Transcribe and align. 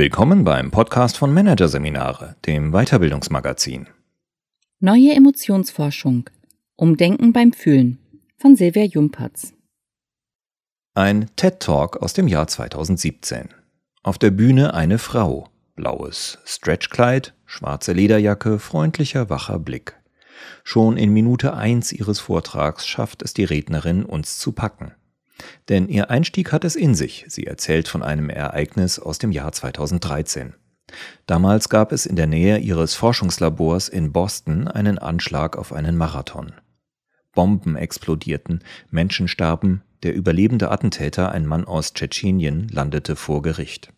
Willkommen 0.00 0.44
beim 0.44 0.70
Podcast 0.70 1.18
von 1.18 1.30
Managerseminare, 1.34 2.36
dem 2.46 2.72
Weiterbildungsmagazin. 2.72 3.86
Neue 4.78 5.12
Emotionsforschung. 5.14 6.30
Umdenken 6.74 7.34
beim 7.34 7.52
Fühlen 7.52 7.98
von 8.38 8.56
Silvia 8.56 8.84
Jumpertz. 8.84 9.52
Ein 10.94 11.28
TED 11.36 11.60
Talk 11.60 11.98
aus 11.98 12.14
dem 12.14 12.28
Jahr 12.28 12.46
2017. 12.46 13.50
Auf 14.02 14.16
der 14.16 14.30
Bühne 14.30 14.72
eine 14.72 14.96
Frau. 14.96 15.50
Blaues 15.76 16.38
Stretchkleid, 16.46 17.34
schwarze 17.44 17.92
Lederjacke, 17.92 18.58
freundlicher, 18.58 19.28
wacher 19.28 19.58
Blick. 19.58 20.00
Schon 20.64 20.96
in 20.96 21.12
Minute 21.12 21.52
eins 21.52 21.92
ihres 21.92 22.20
Vortrags 22.20 22.86
schafft 22.86 23.20
es 23.20 23.34
die 23.34 23.44
Rednerin, 23.44 24.06
uns 24.06 24.38
zu 24.38 24.52
packen. 24.52 24.94
Denn 25.68 25.88
ihr 25.88 26.10
Einstieg 26.10 26.52
hat 26.52 26.64
es 26.64 26.76
in 26.76 26.94
sich. 26.94 27.24
Sie 27.28 27.46
erzählt 27.46 27.88
von 27.88 28.02
einem 28.02 28.30
Ereignis 28.30 28.98
aus 28.98 29.18
dem 29.18 29.32
Jahr 29.32 29.52
2013. 29.52 30.54
Damals 31.26 31.68
gab 31.68 31.92
es 31.92 32.06
in 32.06 32.16
der 32.16 32.26
Nähe 32.26 32.58
ihres 32.58 32.94
Forschungslabors 32.94 33.88
in 33.88 34.12
Boston 34.12 34.68
einen 34.68 34.98
Anschlag 34.98 35.56
auf 35.56 35.72
einen 35.72 35.96
Marathon. 35.96 36.52
Bomben 37.32 37.76
explodierten, 37.76 38.64
Menschen 38.90 39.28
starben, 39.28 39.82
der 40.02 40.14
überlebende 40.14 40.70
Attentäter, 40.70 41.30
ein 41.30 41.46
Mann 41.46 41.64
aus 41.64 41.94
Tschetschenien, 41.94 42.68
landete 42.68 43.16
vor 43.16 43.42
Gericht. 43.42 43.92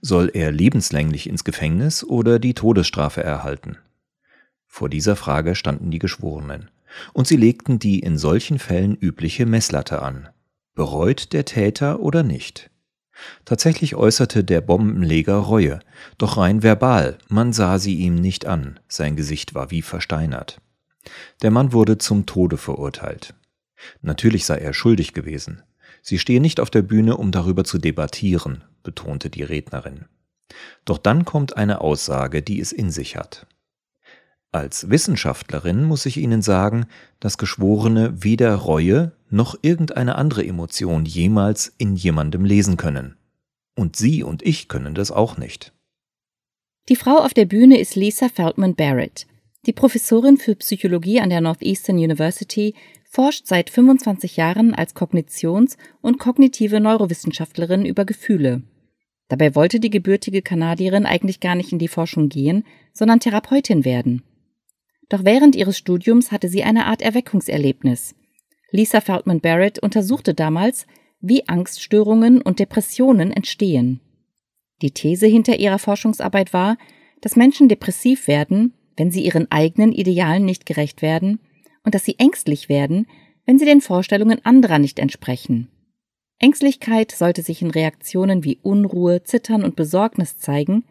Soll 0.00 0.30
er 0.34 0.50
lebenslänglich 0.50 1.28
ins 1.28 1.44
Gefängnis 1.44 2.04
oder 2.04 2.38
die 2.38 2.54
Todesstrafe 2.54 3.22
erhalten? 3.22 3.78
Vor 4.66 4.88
dieser 4.88 5.16
Frage 5.16 5.54
standen 5.54 5.90
die 5.90 5.98
Geschworenen, 5.98 6.70
und 7.12 7.26
sie 7.26 7.36
legten 7.36 7.78
die 7.78 8.00
in 8.00 8.18
solchen 8.18 8.58
Fällen 8.58 8.94
übliche 8.94 9.46
Messlatte 9.46 10.02
an. 10.02 10.28
Bereut 10.80 11.34
der 11.34 11.44
Täter 11.44 12.00
oder 12.00 12.22
nicht? 12.22 12.70
Tatsächlich 13.44 13.96
äußerte 13.96 14.42
der 14.42 14.62
Bombenleger 14.62 15.36
Reue, 15.36 15.80
doch 16.16 16.38
rein 16.38 16.62
verbal, 16.62 17.18
man 17.28 17.52
sah 17.52 17.78
sie 17.78 17.96
ihm 17.96 18.14
nicht 18.14 18.46
an, 18.46 18.80
sein 18.88 19.14
Gesicht 19.14 19.54
war 19.54 19.70
wie 19.70 19.82
versteinert. 19.82 20.58
Der 21.42 21.50
Mann 21.50 21.74
wurde 21.74 21.98
zum 21.98 22.24
Tode 22.24 22.56
verurteilt. 22.56 23.34
Natürlich 24.00 24.46
sei 24.46 24.56
er 24.56 24.72
schuldig 24.72 25.12
gewesen. 25.12 25.62
Sie 26.00 26.18
stehe 26.18 26.40
nicht 26.40 26.60
auf 26.60 26.70
der 26.70 26.80
Bühne, 26.80 27.18
um 27.18 27.30
darüber 27.30 27.64
zu 27.64 27.76
debattieren, 27.76 28.64
betonte 28.82 29.28
die 29.28 29.42
Rednerin. 29.42 30.06
Doch 30.86 30.96
dann 30.96 31.26
kommt 31.26 31.58
eine 31.58 31.82
Aussage, 31.82 32.40
die 32.40 32.58
es 32.58 32.72
in 32.72 32.90
sich 32.90 33.16
hat. 33.16 33.46
Als 34.50 34.88
Wissenschaftlerin 34.88 35.84
muss 35.84 36.06
ich 36.06 36.16
Ihnen 36.16 36.40
sagen, 36.40 36.86
dass 37.20 37.36
Geschworene 37.36 38.24
weder 38.24 38.54
Reue 38.54 39.12
noch 39.32 39.58
irgendeine 39.62 40.16
andere 40.16 40.46
Emotion 40.46 41.04
jemals 41.04 41.72
in 41.78 41.96
jemandem 41.96 42.44
lesen 42.44 42.76
können. 42.76 43.16
Und 43.76 43.96
Sie 43.96 44.22
und 44.22 44.42
ich 44.42 44.68
können 44.68 44.94
das 44.94 45.10
auch 45.10 45.36
nicht. 45.38 45.72
Die 46.88 46.96
Frau 46.96 47.18
auf 47.18 47.34
der 47.34 47.44
Bühne 47.44 47.78
ist 47.78 47.94
Lisa 47.94 48.28
Feldman 48.28 48.74
Barrett. 48.74 49.26
Die 49.66 49.72
Professorin 49.72 50.38
für 50.38 50.54
Psychologie 50.56 51.20
an 51.20 51.30
der 51.30 51.40
Northeastern 51.40 51.96
University 51.96 52.74
forscht 53.04 53.46
seit 53.46 53.70
25 53.70 54.36
Jahren 54.36 54.74
als 54.74 54.94
Kognitions- 54.94 55.76
und 56.00 56.18
kognitive 56.18 56.80
Neurowissenschaftlerin 56.80 57.84
über 57.84 58.04
Gefühle. 58.04 58.62
Dabei 59.28 59.54
wollte 59.54 59.78
die 59.78 59.90
gebürtige 59.90 60.42
Kanadierin 60.42 61.06
eigentlich 61.06 61.40
gar 61.40 61.54
nicht 61.54 61.72
in 61.72 61.78
die 61.78 61.88
Forschung 61.88 62.28
gehen, 62.28 62.64
sondern 62.92 63.20
Therapeutin 63.20 63.84
werden. 63.84 64.22
Doch 65.08 65.24
während 65.24 65.56
ihres 65.56 65.76
Studiums 65.76 66.32
hatte 66.32 66.48
sie 66.48 66.64
eine 66.64 66.86
Art 66.86 67.02
Erweckungserlebnis. 67.02 68.14
Lisa 68.70 69.00
Feldman 69.00 69.40
Barrett 69.40 69.78
untersuchte 69.78 70.34
damals, 70.34 70.86
wie 71.20 71.48
Angststörungen 71.48 72.40
und 72.40 72.58
Depressionen 72.58 73.32
entstehen. 73.32 74.00
Die 74.82 74.92
These 74.92 75.26
hinter 75.26 75.58
ihrer 75.58 75.78
Forschungsarbeit 75.78 76.52
war, 76.52 76.78
dass 77.20 77.36
Menschen 77.36 77.68
depressiv 77.68 78.28
werden, 78.28 78.72
wenn 78.96 79.10
sie 79.10 79.24
ihren 79.24 79.50
eigenen 79.50 79.92
Idealen 79.92 80.44
nicht 80.44 80.66
gerecht 80.66 81.02
werden, 81.02 81.40
und 81.84 81.94
dass 81.94 82.04
sie 82.04 82.18
ängstlich 82.18 82.68
werden, 82.68 83.06
wenn 83.46 83.58
sie 83.58 83.64
den 83.64 83.80
Vorstellungen 83.80 84.44
anderer 84.44 84.78
nicht 84.78 84.98
entsprechen. 84.98 85.68
Ängstlichkeit 86.38 87.10
sollte 87.10 87.42
sich 87.42 87.60
in 87.60 87.70
Reaktionen 87.70 88.44
wie 88.44 88.58
Unruhe, 88.62 89.22
Zittern 89.22 89.64
und 89.64 89.76
Besorgnis 89.76 90.38
zeigen, 90.38 90.84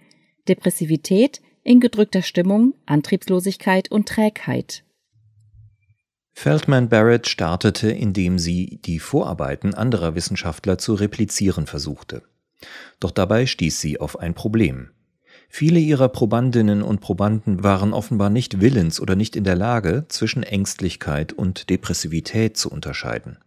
Depressivität 0.48 1.42
in 1.64 1.80
gedrückter 1.80 2.22
Stimmung, 2.22 2.76
Antriebslosigkeit 2.86 3.92
und 3.92 4.08
Trägheit. 4.08 4.84
Feldman 6.42 6.88
Barrett 6.88 7.28
startete, 7.28 7.92
indem 7.92 8.40
sie 8.40 8.80
die 8.86 9.00
Vorarbeiten 9.00 9.74
anderer 9.74 10.16
Wissenschaftler 10.16 10.78
zu 10.78 10.94
replizieren 10.94 11.68
versuchte. 11.68 12.22
Doch 13.02 13.12
dabei 13.12 13.46
stieß 13.46 13.82
sie 13.82 14.00
auf 14.00 14.18
ein 14.18 14.34
Problem. 14.34 14.92
Viele 15.50 15.82
ihrer 15.82 16.08
Probandinnen 16.08 16.82
und 16.82 17.02
Probanden 17.02 17.62
waren 17.66 17.92
offenbar 17.92 18.30
nicht 18.30 18.62
willens 18.62 19.02
oder 19.02 19.18
nicht 19.18 19.36
in 19.36 19.44
der 19.44 19.58
Lage, 19.58 20.06
zwischen 20.08 20.44
Ängstlichkeit 20.44 21.34
und 21.34 21.70
Depressivität 21.70 22.56
zu 22.56 22.72
unterscheiden. 22.72 23.40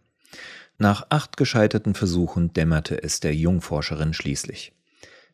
Nach 0.77 1.07
acht 1.09 1.35
gescheiterten 1.35 1.95
Versuchen 1.95 2.53
dämmerte 2.53 3.01
es 3.01 3.19
der 3.19 3.33
Jungforscherin 3.33 4.13
schließlich. 4.13 4.71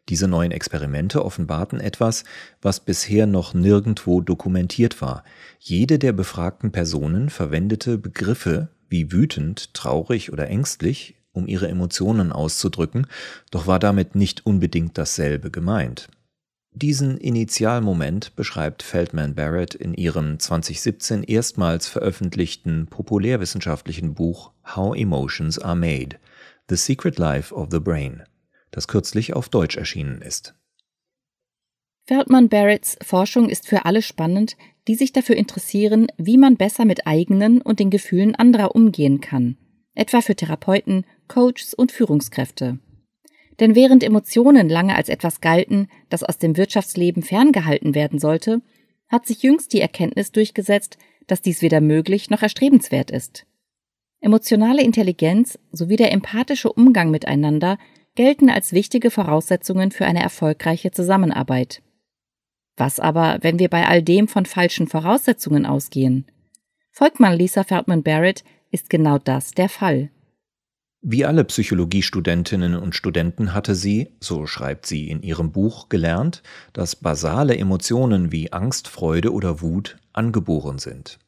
Diese 0.09 0.27
neuen 0.27 0.51
Experimente 0.51 1.23
offenbarten 1.23 1.79
etwas, 1.79 2.23
was 2.63 2.79
bisher 2.79 3.27
noch 3.27 3.53
nirgendwo 3.53 4.21
dokumentiert 4.21 5.01
war. 5.01 5.23
Jede 5.59 5.99
der 5.99 6.13
befragten 6.13 6.71
Personen 6.71 7.29
verwendete 7.29 7.99
Begriffe 7.99 8.69
wie 8.89 9.11
wütend, 9.11 9.75
traurig 9.75 10.33
oder 10.33 10.47
ängstlich, 10.47 11.15
um 11.31 11.47
ihre 11.47 11.67
Emotionen 11.67 12.31
auszudrücken, 12.31 13.05
doch 13.51 13.67
war 13.67 13.77
damit 13.77 14.15
nicht 14.15 14.47
unbedingt 14.47 14.97
dasselbe 14.97 15.51
gemeint. 15.51 16.09
Diesen 16.71 17.17
Initialmoment 17.17 18.35
beschreibt 18.35 18.81
Feldman 18.81 19.35
Barrett 19.35 19.75
in 19.75 19.93
ihrem 19.93 20.39
2017 20.39 21.21
erstmals 21.21 21.87
veröffentlichten 21.87 22.87
populärwissenschaftlichen 22.87 24.15
Buch 24.15 24.51
How 24.75 24.95
Emotions 24.95 25.59
Are 25.59 25.75
Made 25.75 26.17
The 26.67 26.77
Secret 26.77 27.19
Life 27.19 27.53
of 27.53 27.67
the 27.71 27.79
Brain 27.79 28.23
das 28.71 28.87
kürzlich 28.87 29.33
auf 29.33 29.49
Deutsch 29.49 29.77
erschienen 29.77 30.21
ist. 30.21 30.55
Feldman 32.05 32.49
Barretts 32.49 32.97
Forschung 33.03 33.49
ist 33.49 33.67
für 33.67 33.85
alle 33.85 34.01
spannend, 34.01 34.57
die 34.87 34.95
sich 34.95 35.13
dafür 35.13 35.35
interessieren, 35.35 36.07
wie 36.17 36.37
man 36.37 36.57
besser 36.57 36.85
mit 36.85 37.05
eigenen 37.05 37.61
und 37.61 37.79
den 37.79 37.91
Gefühlen 37.91 38.33
anderer 38.33 38.73
umgehen 38.73 39.21
kann, 39.21 39.57
etwa 39.93 40.21
für 40.21 40.35
Therapeuten, 40.35 41.05
Coaches 41.27 41.75
und 41.75 41.91
Führungskräfte. 41.91 42.79
Denn 43.59 43.75
während 43.75 44.03
Emotionen 44.03 44.69
lange 44.69 44.95
als 44.95 45.09
etwas 45.09 45.41
galten, 45.41 45.89
das 46.09 46.23
aus 46.23 46.37
dem 46.37 46.57
Wirtschaftsleben 46.57 47.21
ferngehalten 47.21 47.93
werden 47.93 48.17
sollte, 48.17 48.61
hat 49.07 49.27
sich 49.27 49.43
jüngst 49.43 49.73
die 49.73 49.81
Erkenntnis 49.81 50.31
durchgesetzt, 50.31 50.97
dass 51.27 51.41
dies 51.41 51.61
weder 51.61 51.81
möglich 51.81 52.29
noch 52.29 52.41
erstrebenswert 52.41 53.11
ist. 53.11 53.45
Emotionale 54.21 54.81
Intelligenz 54.81 55.59
sowie 55.71 55.95
der 55.95 56.11
empathische 56.11 56.71
Umgang 56.73 57.11
miteinander 57.11 57.77
gelten 58.19 58.49
als 58.49 58.73
wichtige 58.73 59.11
Voraussetzungen 59.11 59.91
für 59.91 60.05
eine 60.05 60.21
erfolgreiche 60.21 60.91
Zusammenarbeit. 60.91 61.81
Was 62.75 62.99
aber, 62.99 63.37
wenn 63.43 63.59
wir 63.59 63.69
bei 63.69 63.87
all 63.87 64.03
dem 64.03 64.27
von 64.27 64.45
falschen 64.45 64.87
Voraussetzungen 64.87 65.65
ausgehen? 65.65 66.25
Folgt 66.91 67.21
man 67.21 67.37
Lisa 67.37 67.63
Feldman 67.63 68.03
Barrett, 68.03 68.43
ist 68.71 68.89
genau 68.89 69.19
das 69.19 69.51
der 69.51 69.69
Fall. 69.69 70.09
Wie 71.01 71.23
alle 71.23 71.45
Psychologiestudentinnen 71.45 72.75
und 72.75 72.93
Studenten 72.93 73.53
hatte 73.53 73.73
sie, 73.73 74.09
so 74.19 74.47
schreibt 74.47 74.85
sie 74.85 75.09
in 75.09 75.23
ihrem 75.23 75.53
Buch, 75.53 75.87
gelernt, 75.87 76.43
dass 76.73 76.97
basale 76.97 77.55
Emotionen 77.57 78.33
wie 78.33 78.51
Angst, 78.51 78.89
Freude 78.89 79.31
oder 79.31 79.61
Wut 79.61 79.95
angeboren 80.11 80.77
sind 80.77 81.19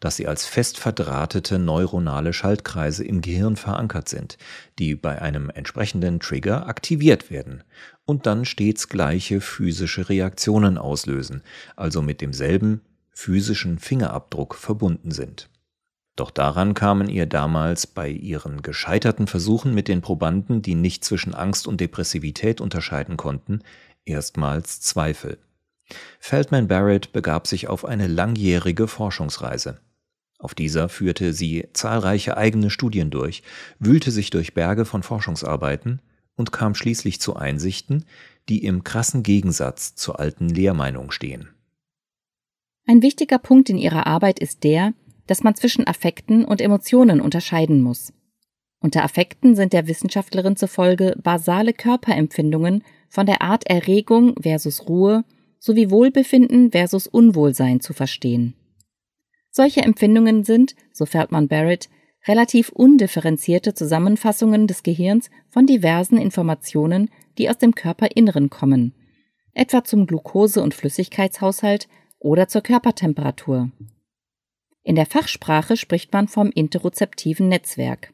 dass 0.00 0.16
sie 0.16 0.26
als 0.26 0.46
fest 0.46 0.78
verdrahtete 0.78 1.58
neuronale 1.58 2.32
Schaltkreise 2.32 3.04
im 3.04 3.20
Gehirn 3.20 3.56
verankert 3.56 4.08
sind, 4.08 4.38
die 4.78 4.94
bei 4.94 5.20
einem 5.20 5.50
entsprechenden 5.50 6.20
Trigger 6.20 6.66
aktiviert 6.66 7.30
werden 7.30 7.64
und 8.04 8.26
dann 8.26 8.44
stets 8.44 8.88
gleiche 8.88 9.40
physische 9.40 10.08
Reaktionen 10.08 10.78
auslösen, 10.78 11.42
also 11.76 12.02
mit 12.02 12.20
demselben 12.20 12.82
physischen 13.10 13.78
Fingerabdruck 13.78 14.54
verbunden 14.54 15.10
sind. 15.10 15.48
Doch 16.16 16.30
daran 16.30 16.74
kamen 16.74 17.08
ihr 17.08 17.26
damals 17.26 17.86
bei 17.86 18.08
ihren 18.08 18.60
gescheiterten 18.60 19.26
Versuchen 19.26 19.72
mit 19.72 19.88
den 19.88 20.02
Probanden, 20.02 20.60
die 20.60 20.74
nicht 20.74 21.04
zwischen 21.04 21.34
Angst 21.34 21.66
und 21.66 21.80
Depressivität 21.80 22.60
unterscheiden 22.60 23.16
konnten, 23.16 23.60
erstmals 24.04 24.80
Zweifel. 24.80 25.38
Feldman 26.18 26.68
Barrett 26.68 27.12
begab 27.12 27.46
sich 27.46 27.68
auf 27.68 27.84
eine 27.84 28.06
langjährige 28.06 28.88
Forschungsreise. 28.88 29.80
Auf 30.38 30.54
dieser 30.54 30.88
führte 30.88 31.32
sie 31.32 31.68
zahlreiche 31.72 32.36
eigene 32.36 32.70
Studien 32.70 33.10
durch, 33.10 33.42
wühlte 33.78 34.10
sich 34.10 34.30
durch 34.30 34.54
Berge 34.54 34.84
von 34.84 35.02
Forschungsarbeiten 35.02 36.00
und 36.36 36.52
kam 36.52 36.74
schließlich 36.74 37.20
zu 37.20 37.36
Einsichten, 37.36 38.04
die 38.48 38.64
im 38.64 38.82
krassen 38.82 39.22
Gegensatz 39.22 39.94
zur 39.94 40.18
alten 40.18 40.48
Lehrmeinung 40.48 41.10
stehen. 41.12 41.48
Ein 42.86 43.02
wichtiger 43.02 43.38
Punkt 43.38 43.70
in 43.70 43.78
ihrer 43.78 44.06
Arbeit 44.06 44.40
ist 44.40 44.64
der, 44.64 44.94
dass 45.26 45.44
man 45.44 45.54
zwischen 45.54 45.86
Affekten 45.86 46.44
und 46.44 46.60
Emotionen 46.60 47.20
unterscheiden 47.20 47.80
muss. 47.80 48.12
Unter 48.80 49.04
Affekten 49.04 49.54
sind 49.54 49.72
der 49.72 49.86
Wissenschaftlerin 49.86 50.56
zufolge 50.56 51.14
basale 51.22 51.72
Körperempfindungen 51.72 52.82
von 53.08 53.26
der 53.26 53.40
Art 53.40 53.64
Erregung 53.68 54.34
versus 54.42 54.88
Ruhe 54.88 55.24
sowie 55.62 55.92
Wohlbefinden 55.92 56.72
versus 56.72 57.06
Unwohlsein 57.06 57.80
zu 57.80 57.92
verstehen. 57.92 58.54
Solche 59.48 59.82
Empfindungen 59.82 60.42
sind, 60.42 60.74
so 60.92 61.06
Feldman 61.06 61.46
Barrett, 61.46 61.88
relativ 62.26 62.70
undifferenzierte 62.70 63.72
Zusammenfassungen 63.72 64.66
des 64.66 64.82
Gehirns 64.82 65.30
von 65.48 65.66
diversen 65.66 66.18
Informationen, 66.18 67.10
die 67.38 67.48
aus 67.48 67.58
dem 67.58 67.76
Körperinneren 67.76 68.50
kommen, 68.50 68.92
etwa 69.52 69.84
zum 69.84 70.06
Glucose- 70.06 70.62
und 70.62 70.74
Flüssigkeitshaushalt 70.74 71.86
oder 72.18 72.48
zur 72.48 72.62
Körpertemperatur. 72.62 73.70
In 74.82 74.96
der 74.96 75.06
Fachsprache 75.06 75.76
spricht 75.76 76.12
man 76.12 76.26
vom 76.26 76.50
interozeptiven 76.50 77.46
Netzwerk. 77.46 78.12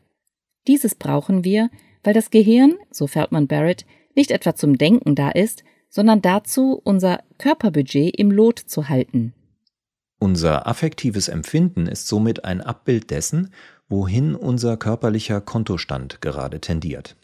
Dieses 0.67 0.95
brauchen 0.95 1.45
wir, 1.45 1.71
weil 2.03 2.13
das 2.13 2.31
Gehirn, 2.31 2.77
so 2.91 3.07
Feldman 3.07 3.47
Barrett, 3.47 3.87
nicht 4.15 4.33
etwa 4.33 4.55
zum 4.55 4.77
Denken 4.77 5.15
da 5.15 5.31
ist, 5.31 5.65
sondern 5.89 6.23
dazu, 6.23 6.81
unser 6.85 7.23
Körperbudget 7.39 8.17
im 8.17 8.31
Lot 8.31 8.59
zu 8.59 8.89
halten. 8.89 9.33
Unser 10.19 10.67
affektives 10.67 11.29
Empfinden 11.29 11.87
ist 11.87 12.09
somit 12.09 12.45
ein 12.45 12.61
Abbild 12.61 13.11
dessen, 13.11 13.53
wohin 13.89 14.35
unser 14.35 14.77
körperlicher 14.77 15.41
Kontostand 15.41 16.21
gerade 16.21 16.61
tendiert. 16.61 17.17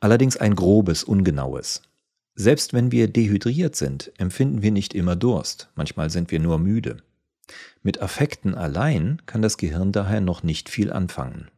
Allerdings 0.00 0.36
ein 0.36 0.54
grobes, 0.54 1.04
ungenaues. 1.04 1.82
Selbst 2.34 2.72
wenn 2.72 2.92
wir 2.92 3.08
dehydriert 3.08 3.76
sind, 3.76 4.12
empfinden 4.18 4.62
wir 4.62 4.70
nicht 4.70 4.94
immer 4.94 5.16
Durst, 5.16 5.68
manchmal 5.74 6.10
sind 6.10 6.30
wir 6.30 6.40
nur 6.40 6.58
müde. 6.58 6.98
Mit 7.82 8.00
Affekten 8.00 8.54
allein 8.54 9.20
kann 9.26 9.42
das 9.42 9.58
Gehirn 9.58 9.92
daher 9.92 10.20
noch 10.20 10.42
nicht 10.42 10.68
viel 10.68 10.92
anfangen. 10.92 11.48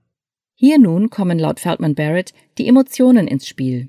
Hier 0.56 0.78
nun 0.78 1.10
kommen 1.10 1.38
laut 1.38 1.60
Feldman 1.60 1.94
Barrett 1.94 2.32
die 2.58 2.66
Emotionen 2.66 3.28
ins 3.28 3.46
Spiel. 3.46 3.88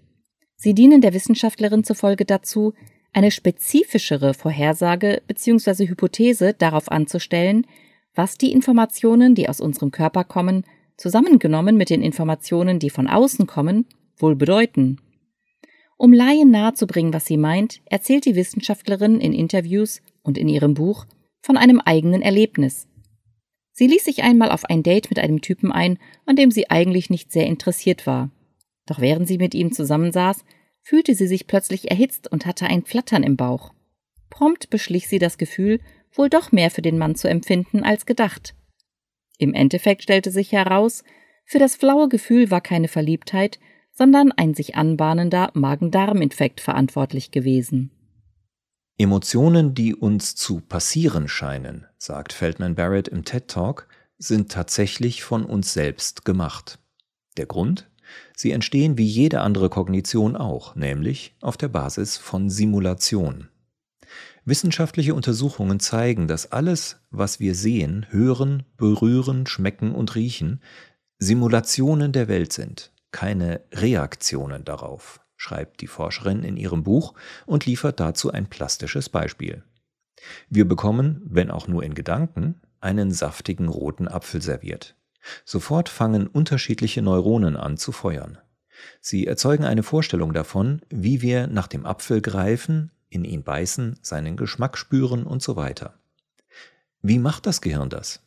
Sie 0.56 0.74
dienen 0.74 1.02
der 1.02 1.14
Wissenschaftlerin 1.14 1.84
zufolge 1.84 2.26
dazu, 2.26 2.74
eine 3.14 3.32
spezifischere 3.32 4.34
Vorhersage 4.34 5.22
bzw. 5.28 5.88
Hypothese 5.88 6.54
darauf 6.54 6.92
anzustellen, 6.92 7.66
was 8.14 8.38
die 8.38 8.52
Informationen, 8.52 9.36
die 9.36 9.50
aus 9.50 9.62
unserem 9.62 9.92
Körper 9.92 10.24
kommen, 10.24 10.66
zusammengenommen 10.98 11.78
mit 11.78 11.90
den 11.90 12.02
Informationen, 12.02 12.80
die 12.80 12.90
von 12.90 13.08
außen 13.08 13.48
kommen, 13.48 13.86
wohl 14.18 14.36
bedeuten. 14.36 15.00
Um 15.98 16.12
Laien 16.12 16.52
nahezubringen, 16.52 17.14
was 17.14 17.26
sie 17.26 17.38
meint, 17.38 17.82
erzählt 17.86 18.26
die 18.26 18.36
Wissenschaftlerin 18.36 19.20
in 19.22 19.34
Interviews 19.34 20.02
und 20.24 20.38
in 20.38 20.50
ihrem 20.50 20.74
Buch 20.74 21.06
von 21.42 21.58
einem 21.58 21.80
eigenen 21.80 22.22
Erlebnis. 22.22 22.88
Sie 23.72 23.88
ließ 23.88 24.06
sich 24.06 24.24
einmal 24.24 24.52
auf 24.52 24.66
ein 24.66 24.84
Date 24.84 25.10
mit 25.10 25.20
einem 25.20 25.42
Typen 25.42 25.72
ein, 25.72 26.00
an 26.26 26.36
dem 26.36 26.52
sie 26.52 26.70
eigentlich 26.70 27.10
nicht 27.10 27.32
sehr 27.32 27.46
interessiert 27.46 28.08
war. 28.08 28.30
Doch 28.86 29.00
während 29.00 29.28
sie 29.28 29.38
mit 29.38 29.54
ihm 29.54 29.72
zusammensaß, 29.72 30.46
fühlte 30.82 31.16
sie 31.16 31.28
sich 31.28 31.48
plötzlich 31.48 31.90
erhitzt 31.90 32.32
und 32.32 32.46
hatte 32.46 32.68
ein 32.68 32.84
Flattern 32.84 33.24
im 33.24 33.36
Bauch. 33.36 33.74
Prompt 34.30 34.70
beschlich 34.70 35.08
sie 35.08 35.20
das 35.20 35.38
Gefühl, 35.38 35.80
wohl 36.14 36.30
doch 36.30 36.52
mehr 36.52 36.72
für 36.72 36.82
den 36.82 36.98
Mann 36.98 37.16
zu 37.16 37.28
empfinden 37.28 37.84
als 37.84 38.06
gedacht. 38.06 38.56
Im 39.38 39.54
Endeffekt 39.54 40.04
stellte 40.04 40.32
sich 40.32 40.52
heraus, 40.52 41.04
für 41.46 41.60
das 41.60 41.76
flaue 41.76 42.10
Gefühl 42.10 42.52
war 42.52 42.62
keine 42.62 42.88
Verliebtheit, 42.88 43.60
sondern 43.92 44.32
ein 44.32 44.54
sich 44.54 44.76
anbahnender 44.76 45.52
Magen-Darm-Infekt 45.54 46.62
verantwortlich 46.62 47.32
gewesen. 47.32 47.92
Emotionen, 48.98 49.74
die 49.74 49.94
uns 49.94 50.36
zu 50.36 50.62
passieren 50.62 51.28
scheinen, 51.28 51.86
sagt 51.98 52.34
Feldman 52.34 52.76
Barrett 52.76 53.08
im 53.08 53.26
TED 53.26 53.48
Talk, 53.48 53.88
sind 54.18 54.52
tatsächlich 54.52 55.24
von 55.24 55.46
uns 55.46 55.74
selbst 55.74 56.24
gemacht. 56.24 56.80
Der 57.38 57.46
Grund? 57.46 57.90
Sie 58.36 58.52
entstehen 58.52 58.98
wie 58.98 59.06
jede 59.06 59.42
andere 59.42 59.70
Kognition 59.70 60.36
auch, 60.36 60.76
nämlich 60.76 61.36
auf 61.42 61.58
der 61.58 61.68
Basis 61.68 62.18
von 62.18 62.50
Simulation. 62.50 63.50
Wissenschaftliche 64.46 65.16
Untersuchungen 65.16 65.80
zeigen, 65.80 66.28
dass 66.28 66.52
alles, 66.52 66.98
was 67.10 67.40
wir 67.40 67.56
sehen, 67.56 68.06
hören, 68.10 68.64
berühren, 68.78 69.48
schmecken 69.48 69.94
und 69.94 70.16
riechen, 70.16 70.62
Simulationen 71.18 72.12
der 72.12 72.28
Welt 72.28 72.54
sind, 72.54 72.92
keine 73.12 73.62
Reaktionen 73.72 74.64
darauf 74.66 75.22
schreibt 75.38 75.82
die 75.82 75.88
Forscherin 75.88 76.44
in 76.44 76.58
ihrem 76.58 76.84
Buch 76.84 77.14
und 77.46 77.66
liefert 77.66 78.00
dazu 78.00 78.32
ein 78.32 78.48
plastisches 78.48 79.10
Beispiel. 79.10 79.64
Wir 80.50 80.68
bekommen, 80.68 81.22
wenn 81.26 81.52
auch 81.52 81.68
nur 81.68 81.84
in 81.84 81.94
Gedanken, 81.94 82.62
einen 82.80 83.12
saftigen 83.12 83.68
roten 83.68 84.08
Apfel 84.08 84.42
serviert. 84.42 84.95
Sofort 85.44 85.90
fangen 85.90 86.28
unterschiedliche 86.28 87.02
Neuronen 87.02 87.58
an 87.58 87.78
zu 87.78 87.92
feuern. 87.92 88.38
Sie 89.02 89.26
erzeugen 89.26 89.64
eine 89.64 89.84
Vorstellung 89.84 90.34
davon, 90.34 90.82
wie 90.90 91.22
wir 91.22 91.48
nach 91.48 91.68
dem 91.68 91.86
Apfel 91.86 92.22
greifen, 92.22 92.92
in 93.10 93.24
ihn 93.24 93.44
beißen, 93.44 93.98
seinen 94.02 94.38
Geschmack 94.38 94.78
spüren 94.78 95.26
und 95.26 95.42
so 95.42 95.56
weiter. 95.56 95.98
Wie 97.02 97.20
macht 97.20 97.46
das 97.46 97.62
Gehirn 97.62 97.90
das? 97.90 98.22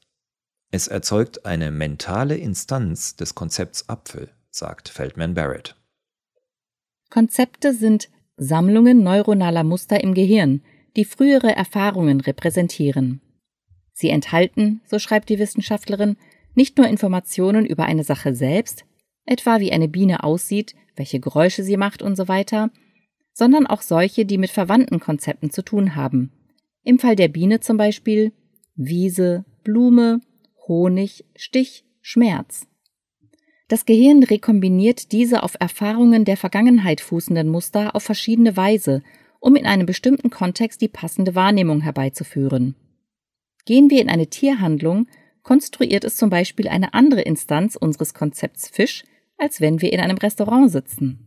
Es 0.71 0.87
erzeugt 0.87 1.47
eine 1.47 1.71
mentale 1.71 2.37
Instanz 2.37 3.17
des 3.17 3.35
Konzepts 3.35 3.89
Apfel, 3.89 4.31
sagt 4.51 4.89
Feldman 4.89 5.35
Barrett. 5.35 5.77
Konzepte 7.11 7.73
sind 7.73 8.11
Sammlungen 8.37 9.03
neuronaler 9.03 9.65
Muster 9.65 10.03
im 10.03 10.15
Gehirn, 10.15 10.63
die 10.97 11.05
frühere 11.05 11.55
Erfahrungen 11.55 12.21
repräsentieren. 12.21 13.21
Sie 13.93 14.11
enthalten, 14.11 14.81
so 14.87 14.99
schreibt 14.99 15.29
die 15.29 15.39
Wissenschaftlerin, 15.39 16.17
nicht 16.59 16.77
nur 16.77 16.89
Informationen 16.89 17.65
über 17.65 17.85
eine 17.85 18.03
Sache 18.03 18.35
selbst, 18.35 18.85
etwa 19.25 19.61
wie 19.61 19.71
eine 19.71 19.87
Biene 19.87 20.25
aussieht, 20.25 20.75
welche 20.97 21.21
Geräusche 21.21 21.63
sie 21.63 21.77
macht 21.77 22.03
und 22.03 22.17
so 22.17 22.27
weiter, 22.27 22.71
sondern 23.33 23.69
auch 23.69 23.81
solche, 23.81 24.27
die 24.27 24.39
mit 24.39 24.51
verwandten 24.51 24.99
Konzepten 24.99 25.51
zu 25.51 25.63
tun 25.63 25.95
haben. 25.95 26.33
Im 26.83 26.99
Fall 26.99 27.15
der 27.15 27.29
Biene 27.29 27.61
zum 27.61 27.77
Beispiel 27.77 28.33
Wiese, 28.75 29.45
Blume, 29.63 30.21
Honig, 30.67 31.25
Stich, 31.37 31.85
Schmerz. 32.01 32.67
Das 33.69 33.87
Gehirn 33.87 34.25
rekombiniert 34.25 35.13
diese 35.13 35.45
auf 35.45 35.57
Erfahrungen 35.61 36.25
der 36.25 36.37
Vergangenheit 36.37 37.01
fußenden 37.01 37.49
Muster 37.49 37.95
auf 37.95 38.03
verschiedene 38.03 38.57
Weise, 38.57 39.05
um 39.39 39.55
in 39.55 39.65
einem 39.65 39.87
bestimmten 39.87 40.31
Kontext 40.31 40.81
die 40.81 40.89
passende 40.89 41.37
Wahrnehmung 41.37 41.83
herbeizuführen. 41.83 42.75
Gehen 43.65 43.91
wir 43.91 44.03
in 44.03 44.09
eine 44.09 44.27
Tierhandlung, 44.27 45.07
konstruiert 45.49 46.05
es 46.05 46.19
zum 46.19 46.29
Beispiel 46.29 46.69
eine 46.69 46.93
andere 46.93 47.23
Instanz 47.23 47.75
unseres 47.75 48.13
Konzepts 48.13 48.69
Fisch, 48.69 49.05
als 49.39 49.63
wenn 49.63 49.81
wir 49.81 49.95
in 49.95 49.99
einem 49.99 50.19
Restaurant 50.19 50.71
sitzen. 50.71 51.27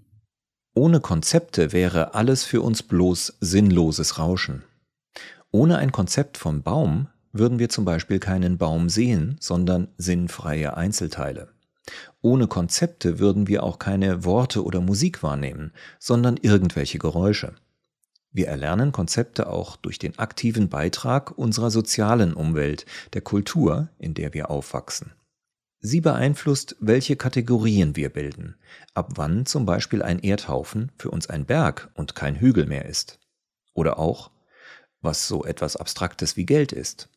Ohne 0.76 1.00
Konzepte 1.00 1.74
wäre 1.74 2.14
alles 2.14 2.44
für 2.44 2.62
uns 2.62 2.84
bloß 2.84 3.38
sinnloses 3.40 4.20
Rauschen. 4.20 4.62
Ohne 5.50 5.80
ein 5.80 5.92
Konzept 5.92 6.38
vom 6.38 6.62
Baum 6.62 7.08
würden 7.34 7.58
wir 7.58 7.70
zum 7.70 7.84
Beispiel 7.84 8.20
keinen 8.20 8.60
Baum 8.60 8.90
sehen, 8.90 9.38
sondern 9.40 9.88
sinnfreie 9.98 10.78
Einzelteile. 10.78 11.48
Ohne 12.22 12.46
Konzepte 12.46 13.18
würden 13.18 13.48
wir 13.48 13.64
auch 13.64 13.80
keine 13.80 14.24
Worte 14.24 14.64
oder 14.64 14.82
Musik 14.82 15.24
wahrnehmen, 15.24 15.74
sondern 15.98 16.38
irgendwelche 16.38 17.00
Geräusche. 17.00 17.56
Wir 18.32 18.48
erlernen 18.48 18.92
Konzepte 18.92 19.50
auch 19.50 19.76
durch 19.76 20.00
den 20.00 20.18
aktiven 20.18 20.70
Beitrag 20.70 21.38
unserer 21.38 21.70
sozialen 21.70 22.34
Umwelt, 22.34 22.86
der 23.14 23.22
Kultur, 23.22 23.90
in 24.00 24.14
der 24.14 24.34
wir 24.34 24.50
aufwachsen. 24.50 25.12
Sie 25.80 26.00
beeinflusst, 26.00 26.76
welche 26.80 27.16
Kategorien 27.16 27.96
wir 27.96 28.10
bilden, 28.10 28.56
ab 28.94 29.14
wann 29.16 29.46
zum 29.46 29.66
Beispiel 29.66 30.04
ein 30.04 30.20
Erdhaufen 30.20 30.92
für 30.96 31.10
uns 31.10 31.28
ein 31.28 31.46
Berg 31.46 31.90
und 31.96 32.16
kein 32.16 32.40
Hügel 32.40 32.68
mehr 32.68 32.86
ist. 32.86 33.20
Oder 33.74 33.98
auch, 33.98 34.32
was 35.02 35.28
so 35.28 35.44
etwas 35.44 35.76
Abstraktes 35.76 36.38
wie 36.38 36.46
Geld 36.46 36.72
ist. 36.72 37.10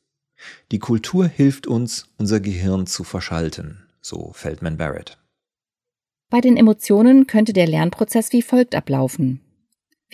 Die 0.73 0.79
Kultur 0.79 1.27
hilft 1.27 1.67
uns, 1.67 2.09
unser 2.17 2.41
Gehirn 2.41 2.87
zu 2.87 3.05
verschalten, 3.05 3.87
so 4.01 4.33
Feldman 4.33 4.79
Barrett. 4.79 5.19
Bei 6.31 6.41
den 6.41 6.57
Emotionen 6.57 7.27
könnte 7.27 7.53
der 7.53 7.69
Lernprozess 7.69 8.33
wie 8.33 8.43
folgt 8.43 8.75
ablaufen. 8.75 9.44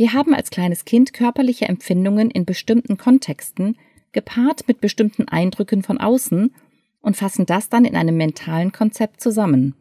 Wir 0.00 0.14
haben 0.14 0.32
als 0.32 0.48
kleines 0.48 0.86
Kind 0.86 1.12
körperliche 1.12 1.66
Empfindungen 1.66 2.30
in 2.30 2.46
bestimmten 2.46 2.96
Kontexten, 2.96 3.76
gepaart 4.12 4.66
mit 4.66 4.80
bestimmten 4.80 5.28
Eindrücken 5.28 5.82
von 5.82 5.98
außen 5.98 6.54
und 7.02 7.18
fassen 7.18 7.44
das 7.44 7.68
dann 7.68 7.84
in 7.84 7.94
einem 7.94 8.16
mentalen 8.16 8.72
Konzept 8.72 9.20
zusammen. 9.20 9.74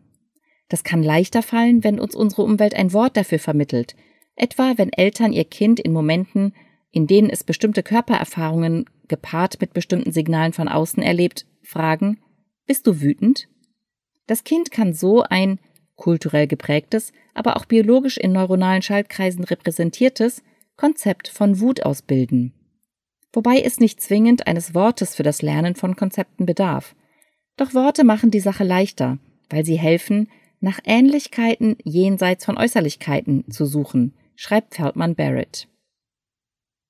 Das 0.67 0.83
kann 0.83 1.03
leichter 1.03 1.41
fallen, 1.41 1.85
wenn 1.85 2.01
uns 2.01 2.15
unsere 2.15 2.41
Umwelt 2.41 2.73
ein 2.73 2.91
Wort 2.91 3.15
dafür 3.15 3.39
vermittelt, 3.39 3.95
etwa 4.35 4.73
wenn 4.75 4.91
Eltern 4.91 5.31
ihr 5.31 5.45
Kind 5.45 5.79
in 5.79 5.93
Momenten, 5.93 6.53
in 6.91 7.07
denen 7.07 7.29
es 7.29 7.45
bestimmte 7.45 7.81
Körpererfahrungen 7.81 8.89
gepaart 9.07 9.61
mit 9.61 9.71
bestimmten 9.71 10.11
Signalen 10.11 10.51
von 10.51 10.67
außen 10.67 11.01
erlebt, 11.01 11.45
fragen, 11.63 12.19
bist 12.65 12.85
du 12.87 12.99
wütend? 12.99 13.47
Das 14.27 14.43
Kind 14.43 14.69
kann 14.69 14.91
so 14.91 15.23
ein 15.23 15.61
kulturell 15.99 16.47
geprägtes, 16.47 17.11
aber 17.35 17.57
auch 17.57 17.65
biologisch 17.65 18.17
in 18.17 18.31
neuronalen 18.31 18.81
Schaltkreisen 18.81 19.43
repräsentiertes 19.43 20.41
Konzept 20.77 21.27
von 21.27 21.59
Wut 21.59 21.83
ausbilden. 21.83 22.53
Wobei 23.33 23.61
es 23.61 23.79
nicht 23.79 24.01
zwingend 24.01 24.47
eines 24.47 24.73
Wortes 24.73 25.13
für 25.15 25.23
das 25.23 25.43
Lernen 25.43 25.75
von 25.75 25.95
Konzepten 25.95 26.47
bedarf. 26.47 26.95
Doch 27.57 27.73
Worte 27.73 28.03
machen 28.03 28.31
die 28.31 28.39
Sache 28.39 28.63
leichter, 28.63 29.19
weil 29.49 29.65
sie 29.65 29.77
helfen, 29.77 30.29
nach 30.61 30.79
Ähnlichkeiten 30.83 31.77
jenseits 31.83 32.45
von 32.45 32.57
Äußerlichkeiten 32.57 33.51
zu 33.51 33.65
suchen, 33.65 34.13
schreibt 34.35 34.75
Feldman 34.75 35.15
Barrett. 35.15 35.67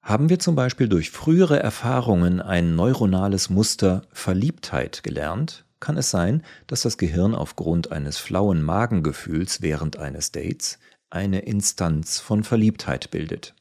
Haben 0.01 0.29
wir 0.29 0.39
zum 0.39 0.55
Beispiel 0.55 0.87
durch 0.87 1.11
frühere 1.11 1.59
Erfahrungen 1.59 2.41
ein 2.41 2.75
neuronales 2.75 3.49
Muster 3.49 4.03
Verliebtheit 4.11 5.03
gelernt, 5.03 5.65
kann 5.79 5.97
es 5.97 6.09
sein, 6.11 6.43
dass 6.67 6.81
das 6.81 6.97
Gehirn 6.97 7.35
aufgrund 7.35 7.91
eines 7.91 8.17
flauen 8.17 8.61
Magengefühls 8.61 9.61
während 9.61 9.97
eines 9.97 10.31
Dates 10.31 10.79
eine 11.09 11.39
Instanz 11.39 12.19
von 12.19 12.43
Verliebtheit 12.43 13.11
bildet. 13.11 13.55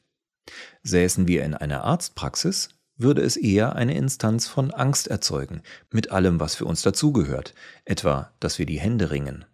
Säßen 0.83 1.27
wir 1.27 1.43
in 1.43 1.53
einer 1.53 1.83
Arztpraxis, 1.83 2.69
würde 2.97 3.21
es 3.21 3.37
eher 3.37 3.75
eine 3.75 3.95
Instanz 3.95 4.47
von 4.47 4.71
Angst 4.71 5.07
erzeugen, 5.07 5.61
mit 5.89 6.11
allem, 6.11 6.39
was 6.39 6.55
für 6.55 6.65
uns 6.65 6.81
dazugehört, 6.81 7.53
etwa, 7.85 8.33
dass 8.39 8.59
wir 8.59 8.65
die 8.65 8.79
Hände 8.79 9.09
ringen. 9.09 9.45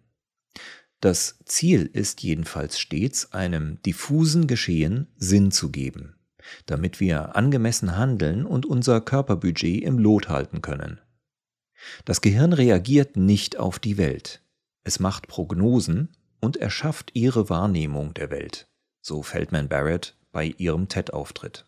Das 1.00 1.38
Ziel 1.44 1.88
ist 1.92 2.22
jedenfalls 2.22 2.80
stets, 2.80 3.32
einem 3.32 3.80
diffusen 3.82 4.46
Geschehen 4.46 5.06
Sinn 5.16 5.52
zu 5.52 5.70
geben, 5.70 6.16
damit 6.64 7.00
wir 7.00 7.36
angemessen 7.36 7.96
handeln 7.96 8.46
und 8.46 8.66
unser 8.66 9.00
Körperbudget 9.00 9.82
im 9.82 9.98
Lot 9.98 10.28
halten 10.28 10.62
können. 10.62 11.00
Das 12.04 12.20
Gehirn 12.20 12.52
reagiert 12.52 13.16
nicht 13.16 13.58
auf 13.58 13.78
die 13.78 13.98
Welt. 13.98 14.42
Es 14.84 15.00
macht 15.00 15.28
Prognosen 15.28 16.08
und 16.40 16.56
erschafft 16.56 17.10
ihre 17.14 17.50
Wahrnehmung 17.50 18.14
der 18.14 18.30
Welt, 18.30 18.68
so 19.00 19.22
Feldman 19.22 19.68
Barrett 19.68 20.16
bei 20.32 20.54
ihrem 20.58 20.88
TED-Auftritt. 20.88 21.66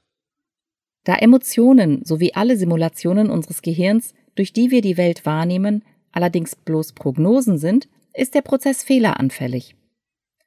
Da 1.04 1.16
Emotionen 1.16 2.04
sowie 2.04 2.34
alle 2.34 2.56
Simulationen 2.56 3.30
unseres 3.30 3.62
Gehirns, 3.62 4.14
durch 4.34 4.52
die 4.52 4.70
wir 4.70 4.82
die 4.82 4.96
Welt 4.96 5.25
wahrnehmen, 5.25 5.84
allerdings 6.12 6.54
bloß 6.54 6.92
Prognosen 6.92 7.58
sind, 7.58 7.88
ist 8.12 8.34
der 8.34 8.42
Prozess 8.42 8.82
fehleranfällig. 8.82 9.75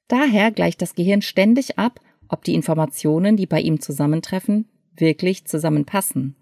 Daher 0.07 0.51
gleicht 0.51 0.81
das 0.81 0.93
Gehirn 0.93 1.21
ständig 1.21 1.79
ab, 1.79 1.99
ob 2.27 2.43
die 2.43 2.53
Informationen, 2.53 3.37
die 3.37 3.45
bei 3.45 3.61
ihm 3.61 3.81
zusammentreffen, 3.81 4.67
wirklich 4.95 5.45
zusammenpassen. 5.45 6.35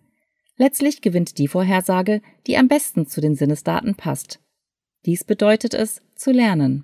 Letztlich 0.60 1.02
gewinnt 1.02 1.38
die 1.38 1.48
Vorhersage, 1.48 2.22
die 2.46 2.58
am 2.58 2.68
besten 2.68 3.08
zu 3.08 3.22
den 3.22 3.34
Sinnesdaten 3.34 3.96
passt. 3.96 4.42
Dies 5.06 5.24
bedeutet 5.24 5.74
es, 5.74 6.02
zu 6.16 6.32
lernen. 6.32 6.84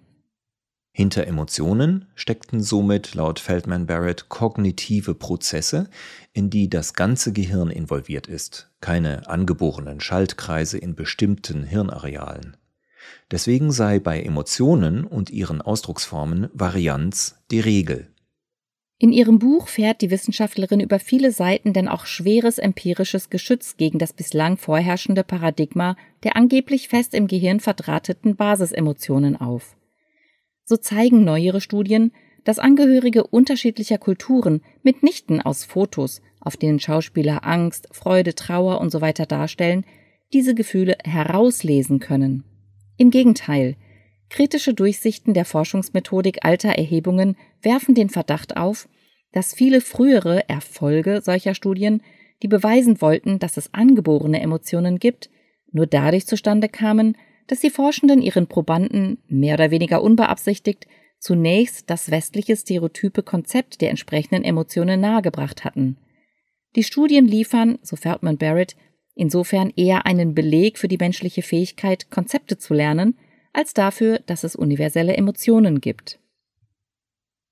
Hinter 0.93 1.27
Emotionen 1.27 2.07
steckten 2.15 2.63
somit 2.63 3.15
laut 3.15 3.37
Feldman 3.37 3.85
Barrett 3.85 4.29
kognitive 4.29 5.13
Prozesse, 5.13 5.89
in 6.31 6.49
die 6.49 6.69
das 6.69 6.93
ganze 6.93 7.33
Gehirn 7.33 7.69
involviert 7.69 8.27
ist, 8.27 8.71
keine 8.79 9.27
angeborenen 9.27 9.99
Schaltkreise 9.99 10.77
in 10.77 10.95
bestimmten 10.95 11.63
Hirnarealen. 11.63 12.55
Deswegen 13.29 13.73
sei 13.73 13.99
bei 13.99 14.21
Emotionen 14.21 15.03
und 15.03 15.29
ihren 15.31 15.61
Ausdrucksformen 15.61 16.47
Varianz 16.53 17.43
die 17.51 17.59
Regel. 17.59 18.14
In 18.97 19.11
ihrem 19.11 19.39
Buch 19.39 19.67
fährt 19.67 20.01
die 20.01 20.09
Wissenschaftlerin 20.09 20.79
über 20.79 20.99
viele 20.99 21.31
Seiten 21.31 21.73
denn 21.73 21.89
auch 21.89 22.05
schweres 22.05 22.57
empirisches 22.57 23.29
Geschütz 23.29 23.75
gegen 23.75 23.99
das 23.99 24.13
bislang 24.13 24.57
vorherrschende 24.57 25.23
Paradigma 25.23 25.97
der 26.23 26.37
angeblich 26.37 26.87
fest 26.87 27.13
im 27.13 27.27
Gehirn 27.27 27.59
verdrahteten 27.59 28.35
Basisemotionen 28.35 29.35
auf. 29.35 29.75
So 30.63 30.77
zeigen 30.77 31.23
neuere 31.23 31.61
Studien, 31.61 32.11
dass 32.45 32.57
Angehörige 32.57 33.25
unterschiedlicher 33.25 33.97
Kulturen 33.97 34.61
mitnichten 34.81 35.41
aus 35.41 35.65
Fotos, 35.65 36.21
auf 36.39 36.55
denen 36.55 36.79
Schauspieler 36.79 37.45
Angst, 37.45 37.89
Freude, 37.91 38.33
Trauer 38.33 38.81
usw. 38.81 39.13
So 39.17 39.25
darstellen, 39.25 39.85
diese 40.31 40.55
Gefühle 40.55 40.97
herauslesen 41.03 41.99
können. 41.99 42.43
Im 42.97 43.11
Gegenteil, 43.11 43.75
Kritische 44.29 44.73
Durchsichten 44.73 45.33
der 45.33 45.45
Forschungsmethodik 45.45 46.39
alter 46.43 46.69
Erhebungen 46.69 47.37
werfen 47.61 47.95
den 47.95 48.09
Verdacht 48.09 48.57
auf, 48.57 48.89
dass 49.31 49.53
viele 49.53 49.81
frühere 49.81 50.47
Erfolge 50.49 51.21
solcher 51.21 51.55
Studien, 51.55 52.01
die 52.41 52.47
beweisen 52.47 53.01
wollten, 53.01 53.39
dass 53.39 53.57
es 53.57 53.73
angeborene 53.73 54.41
Emotionen 54.41 54.99
gibt, 54.99 55.29
nur 55.71 55.87
dadurch 55.87 56.25
zustande 56.25 56.69
kamen, 56.69 57.17
dass 57.47 57.59
die 57.59 57.69
Forschenden 57.69 58.21
ihren 58.21 58.47
Probanden 58.47 59.19
mehr 59.27 59.55
oder 59.55 59.71
weniger 59.71 60.01
unbeabsichtigt 60.01 60.87
zunächst 61.19 61.89
das 61.89 62.11
westliche 62.11 62.55
stereotype 62.55 63.23
Konzept 63.23 63.81
der 63.81 63.89
entsprechenden 63.89 64.43
Emotionen 64.43 65.01
nahegebracht 65.01 65.63
hatten. 65.63 65.97
Die 66.75 66.83
Studien 66.83 67.25
liefern, 67.25 67.79
so 67.81 67.95
Feldman 67.95 68.37
Barrett, 68.37 68.75
insofern 69.15 69.71
eher 69.75 70.05
einen 70.05 70.35
Beleg 70.35 70.77
für 70.77 70.87
die 70.87 70.97
menschliche 70.97 71.41
Fähigkeit, 71.41 72.09
Konzepte 72.09 72.57
zu 72.57 72.73
lernen, 72.73 73.17
als 73.55 73.73
dafür, 73.73 74.19
dass 74.25 74.43
es 74.43 74.55
universelle 74.55 75.15
Emotionen 75.15 75.81
gibt. 75.81 76.19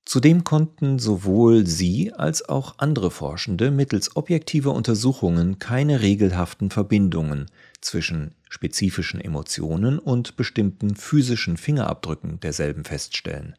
Zudem 0.04 0.44
konnten 0.44 0.98
sowohl 0.98 1.66
sie 1.66 2.12
als 2.12 2.46
auch 2.46 2.74
andere 2.76 3.10
Forschende 3.10 3.70
mittels 3.70 4.16
objektiver 4.16 4.74
Untersuchungen 4.74 5.58
keine 5.58 6.02
regelhaften 6.02 6.70
Verbindungen 6.70 7.46
zwischen 7.80 8.34
spezifischen 8.50 9.20
Emotionen 9.20 9.98
und 9.98 10.36
bestimmten 10.36 10.94
physischen 10.94 11.56
Fingerabdrücken 11.56 12.38
derselben 12.40 12.84
feststellen. 12.84 13.56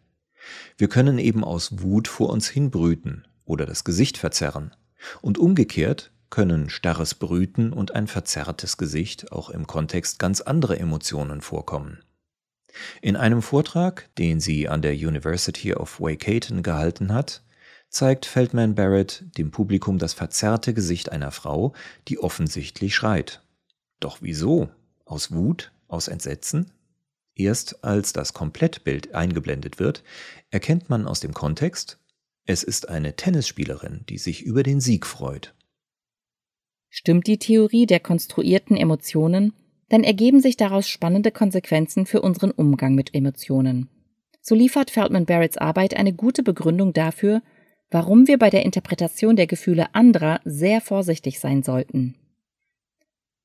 Wir 0.78 0.88
können 0.88 1.18
eben 1.18 1.44
aus 1.44 1.82
Wut 1.82 2.08
vor 2.08 2.30
uns 2.30 2.48
hinbrüten 2.48 3.28
oder 3.46 3.66
das 3.66 3.84
Gesicht 3.84 4.18
verzerren. 4.18 4.72
Und 5.22 5.40
umgekehrt 5.40 6.12
können 6.30 6.70
starres 6.70 7.16
Brüten 7.16 7.74
und 7.74 7.96
ein 7.96 8.08
verzerrtes 8.08 8.78
Gesicht 8.78 9.32
auch 9.32 9.50
im 9.50 9.66
Kontext 9.66 10.20
ganz 10.20 10.42
anderer 10.42 10.78
Emotionen 10.80 11.42
vorkommen. 11.42 12.00
In 13.02 13.16
einem 13.16 13.42
Vortrag, 13.42 14.10
den 14.18 14.40
sie 14.40 14.68
an 14.68 14.82
der 14.82 14.94
University 14.94 15.74
of 15.74 16.00
Waikato 16.00 16.62
gehalten 16.62 17.14
hat, 17.14 17.44
zeigt 17.90 18.26
Feldman 18.26 18.76
Barrett 18.76 19.24
dem 19.38 19.52
Publikum 19.52 19.98
das 19.98 20.14
verzerrte 20.14 20.74
Gesicht 20.74 21.12
einer 21.12 21.32
Frau, 21.32 21.74
die 22.08 22.20
offensichtlich 22.20 22.96
schreit. 22.96 23.42
Doch 24.00 24.18
wieso? 24.22 24.70
Aus 25.06 25.32
Wut? 25.32 25.72
Aus 25.88 26.08
Entsetzen? 26.08 26.72
Erst 27.36 27.84
als 27.84 28.14
das 28.14 28.34
Komplettbild 28.34 29.14
eingeblendet 29.14 29.80
wird, 29.80 30.04
erkennt 30.52 30.90
man 30.90 31.08
aus 31.08 31.20
dem 31.20 31.34
Kontext, 31.34 32.00
es 32.46 32.64
ist 32.64 32.90
eine 32.90 33.16
Tennisspielerin, 33.16 34.06
die 34.08 34.18
sich 34.18 34.44
über 34.44 34.64
den 34.64 34.80
Sieg 34.80 35.06
freut. 35.06 35.54
Stimmt 36.90 37.28
die 37.28 37.40
Theorie 37.40 37.88
der 37.88 38.00
konstruierten 38.00 38.78
Emotionen, 38.78 39.54
dann 39.90 40.04
ergeben 40.04 40.40
sich 40.40 40.58
daraus 40.58 40.88
spannende 40.88 41.32
Konsequenzen 41.32 42.06
für 42.06 42.22
unseren 42.22 42.52
Umgang 42.52 42.96
mit 42.96 43.14
Emotionen. 43.14 43.90
So 44.42 44.56
liefert 44.56 44.92
Feldman 44.92 45.26
Barretts 45.26 45.58
Arbeit 45.58 45.96
eine 45.96 46.14
gute 46.14 46.44
Begründung 46.44 46.94
dafür, 46.94 47.42
warum 47.92 48.28
wir 48.28 48.38
bei 48.38 48.50
der 48.50 48.66
Interpretation 48.66 49.36
der 49.36 49.48
Gefühle 49.48 49.94
anderer 49.94 50.40
sehr 50.44 50.82
vorsichtig 50.82 51.40
sein 51.40 51.64
sollten. 51.64 52.16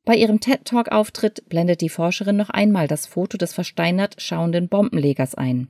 Bei 0.05 0.17
ihrem 0.17 0.41
TED 0.41 0.65
Talk 0.65 0.91
Auftritt 0.91 1.49
blendet 1.49 1.83
die 1.83 1.89
Forscherin 1.89 2.37
noch 2.37 2.51
einmal 2.51 2.89
das 2.89 3.07
Foto 3.07 3.37
des 3.37 3.53
versteinert 3.53 4.21
schauenden 4.21 4.69
Bombenlegers 4.69 5.35
ein. 5.35 5.69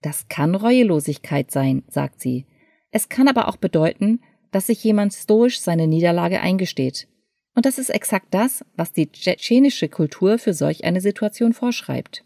Das 0.00 0.28
kann 0.28 0.54
Reuelosigkeit 0.54 1.50
sein, 1.50 1.82
sagt 1.88 2.20
sie. 2.20 2.46
Es 2.90 3.08
kann 3.08 3.28
aber 3.28 3.48
auch 3.48 3.56
bedeuten, 3.56 4.20
dass 4.50 4.66
sich 4.66 4.82
jemand 4.84 5.12
stoisch 5.12 5.60
seine 5.60 5.86
Niederlage 5.86 6.40
eingesteht. 6.40 7.08
Und 7.54 7.66
das 7.66 7.78
ist 7.78 7.90
exakt 7.90 8.28
das, 8.30 8.64
was 8.76 8.92
die 8.92 9.10
tschetschenische 9.10 9.88
Kultur 9.88 10.38
für 10.38 10.54
solch 10.54 10.84
eine 10.84 11.00
Situation 11.00 11.52
vorschreibt. 11.52 12.24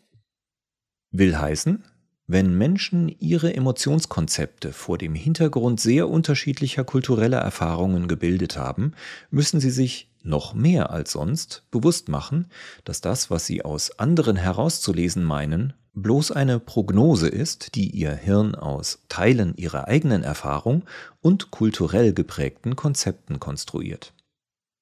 Will 1.11 1.37
heißen, 1.37 1.85
wenn 2.29 2.59
Menschen 2.59 3.09
ihre 3.21 3.55
Emotionskonzepte 3.55 4.73
vor 4.73 4.99
dem 4.99 5.15
Hintergrund 5.15 5.81
sehr 5.81 6.09
unterschiedlicher 6.09 6.83
kultureller 6.83 7.39
Erfahrungen 7.39 8.09
gebildet 8.09 8.57
haben, 8.57 8.95
müssen 9.31 9.61
sie 9.61 9.71
sich 9.71 10.11
noch 10.25 10.55
mehr 10.55 10.91
als 10.91 11.13
sonst 11.13 11.63
bewusst 11.71 12.09
machen, 12.09 12.47
dass 12.85 13.01
das, 13.01 13.31
was 13.31 13.47
sie 13.47 13.65
aus 13.65 14.01
anderen 14.01 14.35
herauszulesen 14.35 15.23
meinen, 15.23 15.73
bloß 15.95 16.33
eine 16.33 16.59
Prognose 16.59 17.29
ist, 17.29 17.77
die 17.77 17.91
ihr 17.91 18.13
Hirn 18.13 18.57
aus 18.57 19.05
Teilen 19.09 19.57
ihrer 19.57 19.87
eigenen 19.87 20.25
Erfahrung 20.25 20.85
und 21.21 21.53
kulturell 21.53 22.13
geprägten 22.13 22.75
Konzepten 22.75 23.39
konstruiert. 23.39 24.13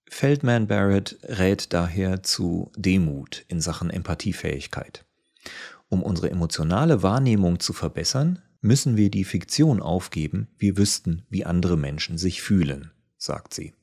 Feldman 0.08 0.66
Barrett 0.66 1.18
rät 1.24 1.72
daher 1.72 2.22
zu 2.22 2.70
Demut 2.76 3.44
in 3.48 3.60
Sachen 3.60 3.90
Empathiefähigkeit. 3.90 5.04
Um 5.88 6.02
unsere 6.02 6.30
emotionale 6.30 7.02
Wahrnehmung 7.02 7.60
zu 7.60 7.72
verbessern, 7.72 8.40
müssen 8.60 8.96
wir 8.96 9.10
die 9.10 9.24
Fiktion 9.24 9.80
aufgeben, 9.80 10.48
wir 10.58 10.76
wüssten, 10.76 11.22
wie 11.28 11.44
andere 11.44 11.76
Menschen 11.76 12.16
sich 12.18 12.42
fühlen, 12.42 12.90
sagt 13.16 13.54
sie. 13.54 13.74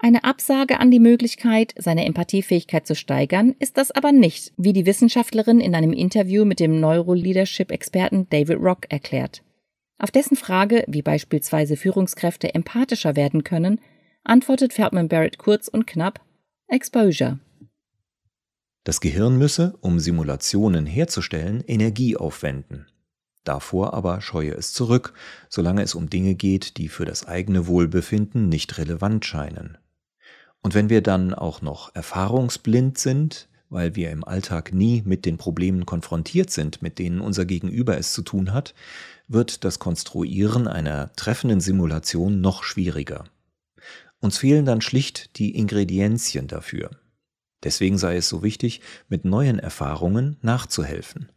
Eine 0.00 0.22
Absage 0.22 0.78
an 0.78 0.92
die 0.92 1.00
Möglichkeit, 1.00 1.74
seine 1.76 2.04
Empathiefähigkeit 2.04 2.86
zu 2.86 2.94
steigern, 2.94 3.56
ist 3.58 3.76
das 3.76 3.90
aber 3.90 4.12
nicht, 4.12 4.52
wie 4.56 4.72
die 4.72 4.86
Wissenschaftlerin 4.86 5.60
in 5.60 5.74
einem 5.74 5.92
Interview 5.92 6.44
mit 6.44 6.60
dem 6.60 6.78
Neuroleadership-Experten 6.78 8.28
David 8.30 8.58
Rock 8.60 8.86
erklärt. 8.90 9.42
Auf 9.98 10.12
dessen 10.12 10.36
Frage, 10.36 10.84
wie 10.86 11.02
beispielsweise 11.02 11.76
Führungskräfte 11.76 12.54
empathischer 12.54 13.16
werden 13.16 13.42
können, 13.42 13.80
antwortet 14.28 14.72
Feldman 14.72 15.08
Barrett 15.08 15.38
kurz 15.38 15.68
und 15.68 15.86
knapp 15.86 16.20
Exposure. 16.68 17.38
Das 18.84 19.00
Gehirn 19.00 19.36
müsse, 19.36 19.76
um 19.80 19.98
Simulationen 19.98 20.86
herzustellen, 20.86 21.62
Energie 21.66 22.16
aufwenden. 22.16 22.86
Davor 23.44 23.94
aber 23.94 24.20
scheue 24.20 24.52
es 24.52 24.72
zurück, 24.72 25.14
solange 25.48 25.82
es 25.82 25.94
um 25.94 26.10
Dinge 26.10 26.34
geht, 26.34 26.76
die 26.76 26.88
für 26.88 27.04
das 27.04 27.26
eigene 27.26 27.66
Wohlbefinden 27.66 28.48
nicht 28.48 28.78
relevant 28.78 29.24
scheinen. 29.24 29.78
Und 30.60 30.74
wenn 30.74 30.90
wir 30.90 31.02
dann 31.02 31.34
auch 31.34 31.62
noch 31.62 31.94
erfahrungsblind 31.94 32.98
sind, 32.98 33.48
weil 33.70 33.94
wir 33.96 34.10
im 34.10 34.24
Alltag 34.24 34.72
nie 34.72 35.02
mit 35.04 35.24
den 35.24 35.38
Problemen 35.38 35.86
konfrontiert 35.86 36.50
sind, 36.50 36.82
mit 36.82 36.98
denen 36.98 37.20
unser 37.20 37.44
Gegenüber 37.44 37.96
es 37.98 38.12
zu 38.12 38.22
tun 38.22 38.52
hat, 38.52 38.74
wird 39.28 39.64
das 39.64 39.78
Konstruieren 39.78 40.66
einer 40.66 41.12
treffenden 41.14 41.60
Simulation 41.60 42.40
noch 42.40 42.64
schwieriger. 42.64 43.24
Uns 44.20 44.38
fehlen 44.38 44.64
dann 44.64 44.80
schlicht 44.80 45.38
die 45.38 45.54
Ingredienzien 45.56 46.48
dafür. 46.48 46.90
Deswegen 47.64 47.98
sei 47.98 48.16
es 48.16 48.28
so 48.28 48.42
wichtig, 48.42 48.80
mit 49.08 49.24
neuen 49.24 49.58
Erfahrungen 49.58 50.36
nachzuhelfen 50.42 51.30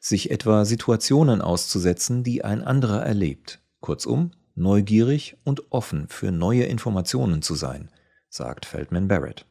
sich 0.00 0.30
etwa 0.30 0.64
Situationen 0.64 1.40
auszusetzen, 1.40 2.22
die 2.22 2.44
ein 2.44 2.62
anderer 2.62 3.02
erlebt. 3.02 3.60
Kurzum, 3.80 4.32
neugierig 4.54 5.36
und 5.44 5.70
offen 5.72 6.08
für 6.08 6.32
neue 6.32 6.64
Informationen 6.64 7.42
zu 7.42 7.54
sein, 7.54 7.90
sagt 8.28 8.66
Feldman 8.66 9.08
Barrett. 9.08 9.46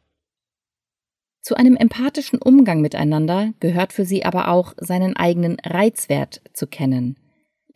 Zu 1.41 1.55
einem 1.55 1.77
empathischen 1.77 2.41
Umgang 2.41 2.81
miteinander 2.81 3.53
gehört 3.61 3.93
für 3.93 4.05
sie 4.05 4.25
aber 4.25 4.49
auch, 4.49 4.73
seinen 4.77 5.15
eigenen 5.15 5.57
Reizwert 5.63 6.41
zu 6.53 6.67
kennen. 6.67 7.15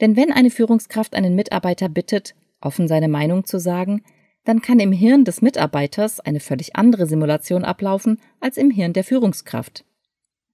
Denn 0.02 0.18
wenn 0.18 0.34
eine 0.34 0.50
Führungskraft 0.50 1.16
einen 1.16 1.36
Mitarbeiter 1.36 1.88
bittet, 1.88 2.36
offen 2.60 2.88
seine 2.88 3.08
Meinung 3.08 3.46
zu 3.46 3.60
sagen, 3.60 4.04
dann 4.44 4.62
kann 4.62 4.80
im 4.80 4.92
Hirn 4.92 5.26
des 5.26 5.42
Mitarbeiters 5.42 6.20
eine 6.20 6.40
völlig 6.40 6.76
andere 6.76 7.08
Simulation 7.08 7.64
ablaufen 7.64 8.20
als 8.40 8.58
im 8.58 8.72
Hirn 8.72 8.94
der 8.94 9.04
Führungskraft. 9.04 9.86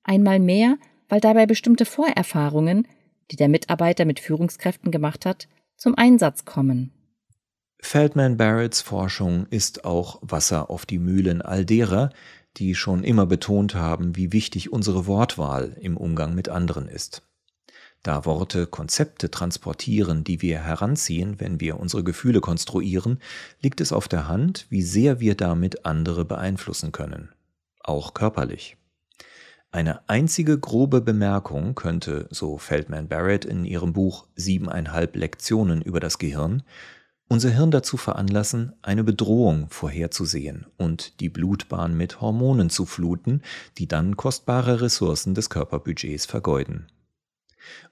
Einmal 0.04 0.40
mehr 0.40 0.78
weil 1.10 1.20
dabei 1.20 1.46
bestimmte 1.46 1.86
Vorerfahrungen, 1.86 2.88
die 3.32 3.36
der 3.36 3.50
Mitarbeiter 3.50 4.06
mit 4.06 4.20
Führungskräften 4.20 4.92
gemacht 4.92 5.26
hat, 5.26 5.48
zum 5.76 5.96
Einsatz 5.96 6.46
kommen. 6.46 6.92
Feldman 7.80 8.38
Barretts 8.38 8.82
Forschung 8.82 9.46
ist 9.50 9.86
auch 9.86 10.20
Wasser 10.22 10.70
auf 10.70 10.86
die 10.86 10.98
Mühlen 10.98 11.42
all 11.42 11.64
derer, 11.64 12.10
die 12.58 12.74
schon 12.74 13.04
immer 13.04 13.28
betont 13.28 13.76
haben, 13.76 14.16
wie 14.16 14.34
wichtig 14.34 14.74
unsere 14.74 15.06
Wortwahl 15.06 15.78
im 15.80 15.96
Umgang 15.96 16.34
mit 16.34 16.50
anderen 16.50 16.88
ist. 16.88 17.22
Da 18.08 18.24
Worte 18.24 18.68
Konzepte 18.68 19.30
transportieren, 19.30 20.24
die 20.24 20.42
wir 20.42 20.62
heranziehen, 20.62 21.42
wenn 21.42 21.60
wir 21.60 21.78
unsere 21.78 22.06
Gefühle 22.06 22.40
konstruieren, 22.40 23.20
liegt 23.62 23.82
es 23.82 23.92
auf 23.92 24.08
der 24.08 24.30
Hand, 24.30 24.66
wie 24.70 24.82
sehr 24.82 25.20
wir 25.20 25.36
damit 25.36 25.86
andere 25.86 26.24
beeinflussen 26.24 26.94
können, 26.94 27.34
auch 27.84 28.14
körperlich. 28.14 28.78
Eine 29.72 30.08
einzige 30.08 30.58
grobe 30.58 31.02
Bemerkung 31.02 31.76
könnte, 31.76 32.30
so 32.32 32.58
Feldman 32.58 33.10
Barrett 33.10 33.44
in 33.44 33.66
ihrem 33.66 33.92
Buch 33.92 34.28
Siebeneinhalb 34.36 35.18
Lektionen 35.18 35.82
über 35.82 36.00
das 36.00 36.18
Gehirn, 36.18 36.64
unser 37.28 37.50
Hirn 37.50 37.72
dazu 37.72 37.98
veranlassen, 37.98 38.72
eine 38.84 39.04
Bedrohung 39.04 39.68
vorherzusehen 39.70 40.66
und 40.78 41.20
die 41.20 41.28
Blutbahn 41.28 41.98
mit 41.98 42.22
Hormonen 42.22 42.70
zu 42.70 42.86
fluten, 42.86 43.42
die 43.78 43.90
dann 43.90 44.16
kostbare 44.16 44.80
Ressourcen 44.80 45.36
des 45.36 45.50
Körperbudgets 45.50 46.26
vergeuden. 46.26 46.88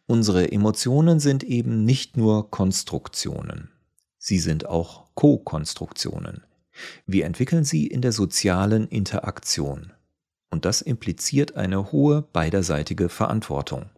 Unsere 0.07 0.51
Emotionen 0.51 1.19
sind 1.19 1.43
eben 1.43 1.84
nicht 1.84 2.17
nur 2.17 2.51
Konstruktionen, 2.51 3.72
sie 4.17 4.39
sind 4.39 4.65
auch 4.65 5.07
Co-Konstruktionen. 5.15 6.43
Wir 7.05 7.25
entwickeln 7.25 7.63
sie 7.63 7.88
in 7.88 8.01
der 8.01 8.12
sozialen 8.12 8.88
Interaktion 8.88 9.93
und 10.51 10.65
das 10.65 10.81
impliziert 10.81 11.55
eine 11.55 11.91
hohe 11.91 12.22
beiderseitige 12.22 13.10
Verantwortung. 13.10 13.89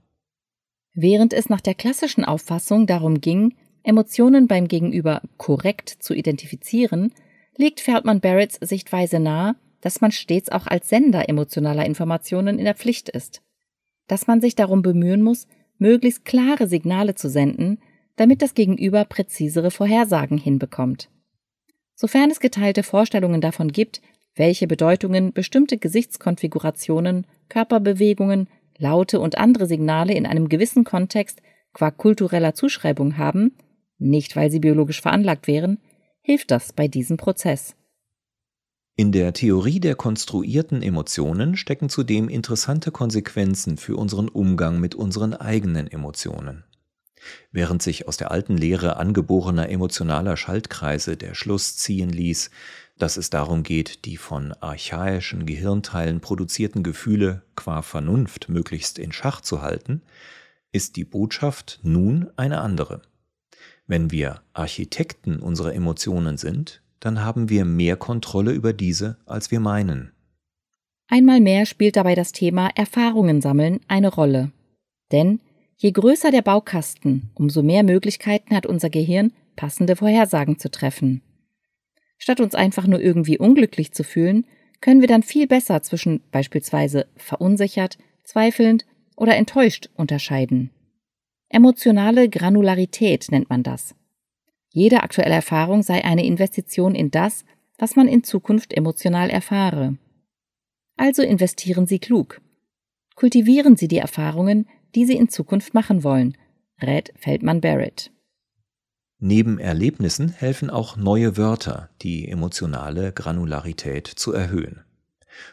Während 0.94 1.34
es 1.34 1.50
nach 1.50 1.62
der 1.62 1.76
klassischen 1.76 2.26
Auffassung 2.26 2.88
darum 2.88 3.22
ging, 3.22 3.56
Emotionen 3.84 4.48
beim 4.48 4.68
Gegenüber 4.68 5.22
korrekt 5.38 5.90
zu 5.90 6.14
identifizieren, 6.14 7.14
legt 7.56 7.80
Feldman 7.80 8.20
Barretts 8.20 8.58
Sichtweise 8.62 9.20
nahe, 9.20 9.56
dass 9.82 10.02
man 10.02 10.12
stets 10.12 10.50
auch 10.50 10.68
als 10.68 10.90
Sender 10.90 11.30
emotionaler 11.30 11.86
Informationen 11.86 12.58
in 12.58 12.66
der 12.66 12.76
Pflicht 12.76 13.10
ist. 13.10 13.42
Dass 14.08 14.28
man 14.28 14.42
sich 14.42 14.56
darum 14.56 14.82
bemühen 14.82 15.22
muss, 15.22 15.48
möglichst 15.80 16.26
klare 16.26 16.68
Signale 16.68 17.16
zu 17.16 17.30
senden, 17.30 17.80
damit 18.16 18.42
das 18.42 18.54
Gegenüber 18.54 19.06
präzisere 19.06 19.72
Vorhersagen 19.72 20.38
hinbekommt. 20.38 21.10
Sofern 21.96 22.30
es 22.30 22.40
geteilte 22.40 22.84
Vorstellungen 22.84 23.42
davon 23.42 23.72
gibt, 23.72 24.02
welche 24.36 24.68
Bedeutungen 24.68 25.34
bestimmte 25.34 25.78
Gesichtskonfigurationen, 25.78 27.26
Körperbewegungen, 27.50 28.48
Laute 28.78 29.20
und 29.20 29.38
andere 29.38 29.66
Signale 29.66 30.14
in 30.14 30.26
einem 30.26 30.50
gewissen 30.50 30.84
Kontext 30.84 31.42
qua 31.74 31.92
kultureller 31.92 32.54
Zuschreibung 32.54 33.18
haben, 33.18 33.56
nicht 33.98 34.36
weil 34.36 34.52
sie 34.52 34.60
biologisch 34.60 35.02
veranlagt 35.02 35.48
wären, 35.48 35.80
hilft 36.22 36.52
das 36.52 36.74
bei 36.74 36.88
diesem 36.88 37.18
Prozess. 37.18 37.77
In 39.00 39.12
der 39.12 39.32
Theorie 39.32 39.80
der 39.80 39.94
konstruierten 39.94 40.82
Emotionen 40.82 41.56
stecken 41.56 41.88
zudem 41.88 42.30
interessante 42.30 42.90
Konsequenzen 42.90 43.78
für 43.78 43.96
unseren 43.96 44.28
Umgang 44.28 44.80
mit 44.80 44.96
unseren 44.96 45.36
eigenen 45.36 45.86
Emotionen. 45.86 46.64
Während 47.52 47.84
sich 47.84 48.08
aus 48.08 48.18
der 48.18 48.32
alten 48.32 48.58
Lehre 48.58 48.98
angeborener 48.98 49.70
emotionaler 49.70 50.36
Schaltkreise 50.36 51.16
der 51.16 51.36
Schluss 51.36 51.78
ziehen 51.78 52.10
ließ, 52.10 52.50
dass 52.98 53.18
es 53.18 53.30
darum 53.30 53.62
geht, 53.62 54.06
die 54.06 54.18
von 54.18 54.54
archaischen 54.54 55.46
Gehirnteilen 55.46 56.20
produzierten 56.20 56.82
Gefühle 56.82 57.44
qua 57.56 57.84
Vernunft 57.84 58.50
möglichst 58.50 58.98
in 58.98 59.12
Schach 59.12 59.42
zu 59.42 59.62
halten, 59.62 60.02
ist 60.72 60.96
die 60.96 61.06
Botschaft 61.06 61.82
nun 61.84 62.32
eine 62.36 62.62
andere. 62.62 63.04
Wenn 63.86 64.10
wir 64.10 64.42
Architekten 64.54 65.38
unserer 65.38 65.76
Emotionen 65.76 66.38
sind, 66.38 66.82
dann 67.00 67.24
haben 67.24 67.50
wir 67.50 67.66
mehr 67.66 67.96
Kontrolle 67.96 68.52
über 68.52 68.74
diese, 68.74 69.18
als 69.26 69.52
wir 69.52 69.60
meinen. 69.60 70.12
Einmal 71.08 71.40
mehr 71.40 71.66
spielt 71.66 71.96
dabei 71.96 72.16
das 72.16 72.32
Thema 72.32 72.70
Erfahrungen 72.76 73.42
sammeln 73.42 73.80
eine 73.88 74.14
Rolle. 74.14 74.52
Denn 75.12 75.40
je 75.78 75.92
größer 75.92 76.32
der 76.32 76.42
Baukasten, 76.42 77.30
umso 77.36 77.64
mehr 77.64 77.84
Möglichkeiten 77.84 78.56
hat 78.56 78.66
unser 78.66 78.90
Gehirn, 78.90 79.32
passende 79.56 79.96
Vorhersagen 79.96 80.60
zu 80.60 80.70
treffen. 80.70 81.22
Statt 82.18 82.40
uns 82.40 82.56
einfach 82.56 82.88
nur 82.88 83.00
irgendwie 83.00 83.38
unglücklich 83.38 83.94
zu 83.94 84.04
fühlen, 84.04 84.46
können 84.82 85.02
wir 85.02 85.08
dann 85.08 85.24
viel 85.24 85.48
besser 85.48 85.82
zwischen 85.82 86.22
beispielsweise 86.32 87.08
verunsichert, 87.16 87.98
zweifelnd 88.24 88.86
oder 89.16 89.36
enttäuscht 89.36 89.90
unterscheiden. 89.96 90.72
Emotionale 91.50 92.30
Granularität 92.30 93.28
nennt 93.32 93.50
man 93.50 93.64
das. 93.64 93.96
Jede 94.70 95.04
aktuelle 95.04 95.36
Erfahrung 95.36 95.84
sei 95.84 96.04
eine 96.04 96.26
Investition 96.26 96.96
in 96.96 97.12
das, 97.12 97.46
was 97.78 97.96
man 97.96 98.08
in 98.08 98.24
Zukunft 98.24 98.74
emotional 98.74 99.30
erfahre. 99.30 99.98
Also 100.98 101.22
investieren 101.22 101.86
Sie 101.86 102.00
klug. 102.00 102.42
Kultivieren 103.16 103.76
Sie 103.76 103.88
die 103.88 103.98
Erfahrungen, 103.98 104.68
die 104.96 105.06
Sie 105.06 105.16
in 105.16 105.30
Zukunft 105.30 105.74
machen 105.74 106.04
wollen, 106.04 106.38
rät 106.82 107.14
Feldmann 107.18 107.62
Barrett. 107.62 108.12
Neben 109.20 109.58
Erlebnissen 109.58 110.30
helfen 110.30 110.70
auch 110.70 110.96
neue 110.96 111.38
Wörter, 111.38 111.90
die 112.04 112.28
emotionale 112.28 113.12
Granularität 113.12 114.08
zu 114.08 114.32
erhöhen. 114.32 114.84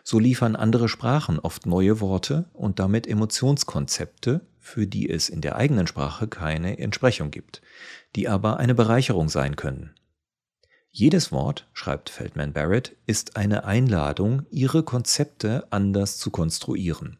So 0.03 0.18
liefern 0.18 0.57
andere 0.57 0.88
Sprachen 0.88 1.38
oft 1.38 1.66
neue 1.66 2.01
Worte 2.01 2.47
und 2.53 2.79
damit 2.79 3.07
Emotionskonzepte, 3.07 4.40
für 4.59 4.87
die 4.87 5.09
es 5.11 5.29
in 5.29 5.40
der 5.40 5.57
eigenen 5.57 5.87
Sprache 5.87 6.29
keine 6.29 6.79
Entsprechung 6.79 7.31
gibt, 7.31 7.62
die 8.16 8.29
aber 8.29 8.59
eine 8.59 8.75
Bereicherung 8.75 9.29
sein 9.29 9.57
können. 9.57 9.94
Jedes 10.90 11.33
Wort, 11.33 11.68
schreibt 11.73 12.09
Feldman 12.09 12.53
Barrett, 12.53 12.97
ist 13.07 13.37
eine 13.37 13.64
Einladung, 13.64 14.47
ihre 14.51 14.85
Konzepte 14.85 15.66
anders 15.70 16.18
zu 16.18 16.31
konstruieren. 16.31 17.18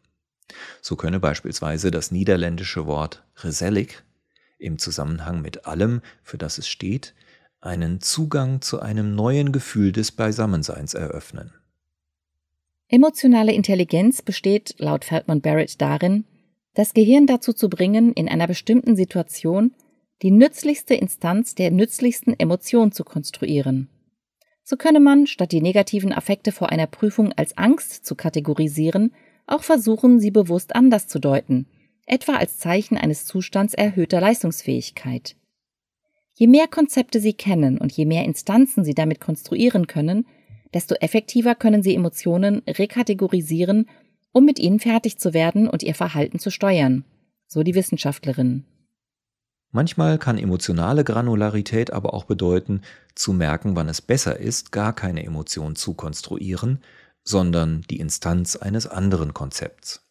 So 0.81 0.95
könne 0.95 1.19
beispielsweise 1.19 1.91
das 1.91 2.09
niederländische 2.09 2.85
Wort 2.85 3.23
gesellig 3.35 4.03
im 4.57 4.79
Zusammenhang 4.79 5.41
mit 5.41 5.65
allem, 5.65 6.01
für 6.23 6.37
das 6.37 6.57
es 6.57 6.69
steht, 6.69 7.13
einen 7.59 7.99
Zugang 7.99 8.61
zu 8.61 8.79
einem 8.79 9.13
neuen 9.13 9.51
Gefühl 9.51 9.91
des 9.91 10.11
Beisammenseins 10.11 10.93
eröffnen. 10.93 11.53
Emotionale 12.87 13.53
Intelligenz 13.53 14.21
besteht 14.21 14.75
laut 14.77 15.05
Feldman 15.05 15.41
Barrett 15.41 15.81
darin, 15.81 16.25
das 16.73 16.93
Gehirn 16.93 17.25
dazu 17.25 17.53
zu 17.53 17.69
bringen, 17.69 18.13
in 18.13 18.27
einer 18.27 18.47
bestimmten 18.47 18.95
Situation 18.95 19.73
die 20.21 20.31
nützlichste 20.31 20.93
Instanz 20.95 21.55
der 21.55 21.71
nützlichsten 21.71 22.39
Emotion 22.39 22.91
zu 22.91 23.03
konstruieren. 23.03 23.89
So 24.63 24.77
könne 24.77 24.99
man, 24.99 25.27
statt 25.27 25.51
die 25.51 25.61
negativen 25.61 26.13
Affekte 26.13 26.51
vor 26.51 26.69
einer 26.69 26.87
Prüfung 26.87 27.33
als 27.33 27.57
Angst 27.57 28.05
zu 28.05 28.15
kategorisieren, 28.15 29.13
auch 29.45 29.63
versuchen, 29.63 30.19
sie 30.19 30.31
bewusst 30.31 30.75
anders 30.75 31.07
zu 31.07 31.19
deuten 31.19 31.67
etwa 32.05 32.35
als 32.35 32.57
Zeichen 32.57 32.97
eines 32.97 33.25
Zustands 33.25 33.73
erhöhter 33.73 34.21
Leistungsfähigkeit. 34.21 35.35
Je 36.33 36.47
mehr 36.47 36.67
Konzepte 36.67 37.19
Sie 37.19 37.33
kennen 37.33 37.77
und 37.77 37.93
je 37.93 38.05
mehr 38.05 38.25
Instanzen 38.25 38.83
Sie 38.83 38.93
damit 38.93 39.19
konstruieren 39.19 39.87
können, 39.87 40.27
desto 40.75 40.93
effektiver 40.95 41.55
können 41.55 41.81
Sie 41.81 41.95
Emotionen 41.95 42.61
rekategorisieren, 42.67 43.89
um 44.33 44.43
mit 44.43 44.59
ihnen 44.59 44.81
fertig 44.81 45.17
zu 45.17 45.33
werden 45.33 45.69
und 45.69 45.81
ihr 45.81 45.95
Verhalten 45.95 46.37
zu 46.37 46.51
steuern, 46.51 47.05
so 47.47 47.63
die 47.63 47.73
Wissenschaftlerin. 47.73 48.65
Manchmal 49.71 50.19
kann 50.19 50.37
emotionale 50.37 51.05
Granularität 51.05 51.91
aber 51.91 52.13
auch 52.13 52.25
bedeuten, 52.25 52.81
zu 53.15 53.31
merken, 53.31 53.75
wann 53.77 53.87
es 53.87 54.01
besser 54.01 54.37
ist, 54.37 54.73
gar 54.73 54.93
keine 54.93 55.25
Emotion 55.25 55.77
zu 55.77 55.93
konstruieren, 55.93 56.81
sondern 57.23 57.81
die 57.89 57.99
Instanz 57.99 58.57
eines 58.57 58.85
anderen 58.85 59.33
Konzepts. 59.33 60.05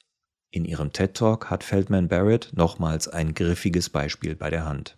In 0.51 0.65
ihrem 0.65 0.93
TED 0.93 1.15
Talk 1.15 1.51
hat 1.51 1.63
Feldman 1.63 2.09
Barrett 2.09 2.53
nochmals 2.55 3.09
ein 3.09 3.35
griffiges 3.35 3.91
Beispiel 3.91 4.35
bei 4.35 4.49
der 4.49 4.65
Hand. 4.65 4.97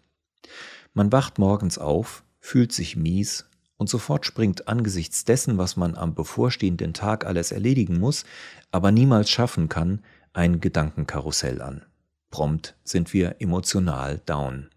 Man 0.95 1.11
wacht 1.11 1.39
morgens 1.39 1.79
auf, 1.79 2.23
fühlt 2.39 2.73
sich 2.73 2.97
mies 2.97 3.47
und 3.77 3.89
sofort 3.89 4.27
springt 4.27 4.69
angesichts 4.69 5.25
dessen, 5.25 5.59
was 5.59 5.77
man 5.77 5.97
am 5.97 6.15
bevorstehenden 6.15 6.95
Tag 6.95 7.27
alles 7.27 7.53
erledigen 7.53 7.99
muss, 7.99 8.25
aber 8.71 8.91
niemals 8.91 9.31
schaffen 9.31 9.69
kann, 9.69 10.03
ein 10.33 10.61
Gedankenkarussell 10.61 11.61
an. 11.63 11.85
Prompt 12.31 12.75
sind 12.85 13.13
wir 13.13 13.37
emotional 13.41 14.21
down. 14.27 14.69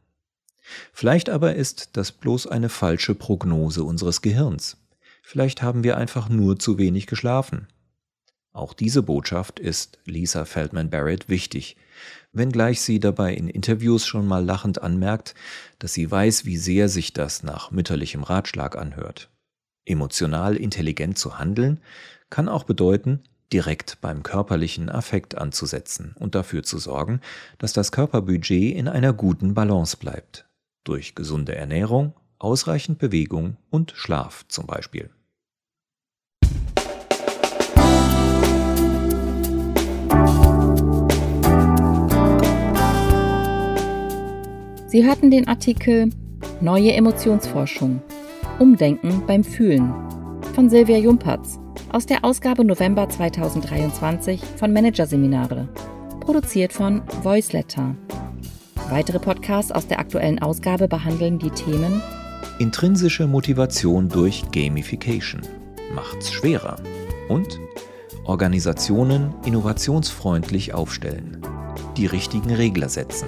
Vielleicht 0.94 1.30
aber 1.30 1.56
ist 1.56 1.98
das 1.98 2.12
bloß 2.12 2.48
eine 2.48 2.70
falsche 2.70 3.16
Prognose 3.16 3.84
unseres 3.84 4.22
Gehirns. 4.22 4.78
Vielleicht 5.24 5.62
haben 5.62 5.84
wir 5.84 5.98
einfach 5.98 6.30
nur 6.30 6.60
zu 6.60 6.78
wenig 6.78 7.08
geschlafen. 7.08 7.68
Auch 8.52 8.74
diese 8.74 9.04
Botschaft 9.04 9.60
ist 9.60 10.00
Lisa 10.06 10.46
Feldman 10.46 10.90
Barrett 10.90 11.30
wichtig, 11.30 11.78
wenngleich 12.32 12.82
sie 12.82 13.00
dabei 13.00 13.34
in 13.34 13.48
Interviews 13.48 14.06
schon 14.06 14.28
mal 14.28 14.44
lachend 14.44 14.82
anmerkt, 14.82 15.36
dass 15.78 15.94
sie 15.94 16.10
weiß, 16.10 16.46
wie 16.46 16.58
sehr 16.58 16.90
sich 16.90 17.14
das 17.14 17.44
nach 17.44 17.72
mütterlichem 17.72 18.24
Ratschlag 18.24 18.76
anhört. 18.76 19.30
Emotional 19.86 20.56
intelligent 20.56 21.18
zu 21.18 21.40
handeln 21.40 21.80
kann 22.30 22.50
auch 22.50 22.64
bedeuten, 22.64 23.24
direkt 23.54 24.02
beim 24.02 24.24
körperlichen 24.24 24.90
Affekt 24.90 25.38
anzusetzen 25.38 26.16
und 26.20 26.36
dafür 26.36 26.64
zu 26.64 26.78
sorgen, 26.78 27.22
dass 27.58 27.74
das 27.74 27.92
Körperbudget 27.92 28.76
in 28.76 28.88
einer 28.88 29.14
guten 29.14 29.54
Balance 29.54 29.98
bleibt. 29.98 30.48
Durch 30.84 31.16
gesunde 31.16 31.56
Ernährung, 31.56 32.14
ausreichend 32.38 33.00
Bewegung 33.00 33.58
und 33.70 33.92
Schlaf 33.96 34.46
zum 34.48 34.66
Beispiel. 34.66 35.10
Sie 44.90 45.06
hörten 45.06 45.30
den 45.30 45.48
Artikel 45.48 46.10
Neue 46.62 46.94
Emotionsforschung. 46.94 48.02
Umdenken 48.58 49.22
beim 49.28 49.44
Fühlen 49.44 49.94
von 50.56 50.68
Silvia 50.68 50.98
Jumpertz 50.98 51.60
aus 51.92 52.08
der 52.08 52.26
Ausgabe 52.26 52.66
November 52.66 53.08
2023 53.08 54.42
von 54.58 54.74
Managerseminare, 54.74 55.70
produziert 56.22 56.74
von 56.74 57.04
Voiceletter. 57.22 57.96
Weitere 58.90 59.20
Podcasts 59.20 59.72
aus 59.72 59.86
der 59.86 60.00
aktuellen 60.00 60.40
Ausgabe 60.40 60.88
behandeln 60.88 61.38
die 61.38 61.52
Themen 61.52 62.02
Intrinsische 62.58 63.28
Motivation 63.28 64.10
durch 64.10 64.50
Gamification 64.52 65.42
macht's 65.94 66.32
schwerer 66.32 66.78
und 67.28 67.60
Organisationen 68.24 69.36
innovationsfreundlich 69.46 70.74
aufstellen, 70.74 71.38
die 71.96 72.08
richtigen 72.08 72.50
Regler 72.52 72.90
setzen. 72.90 73.28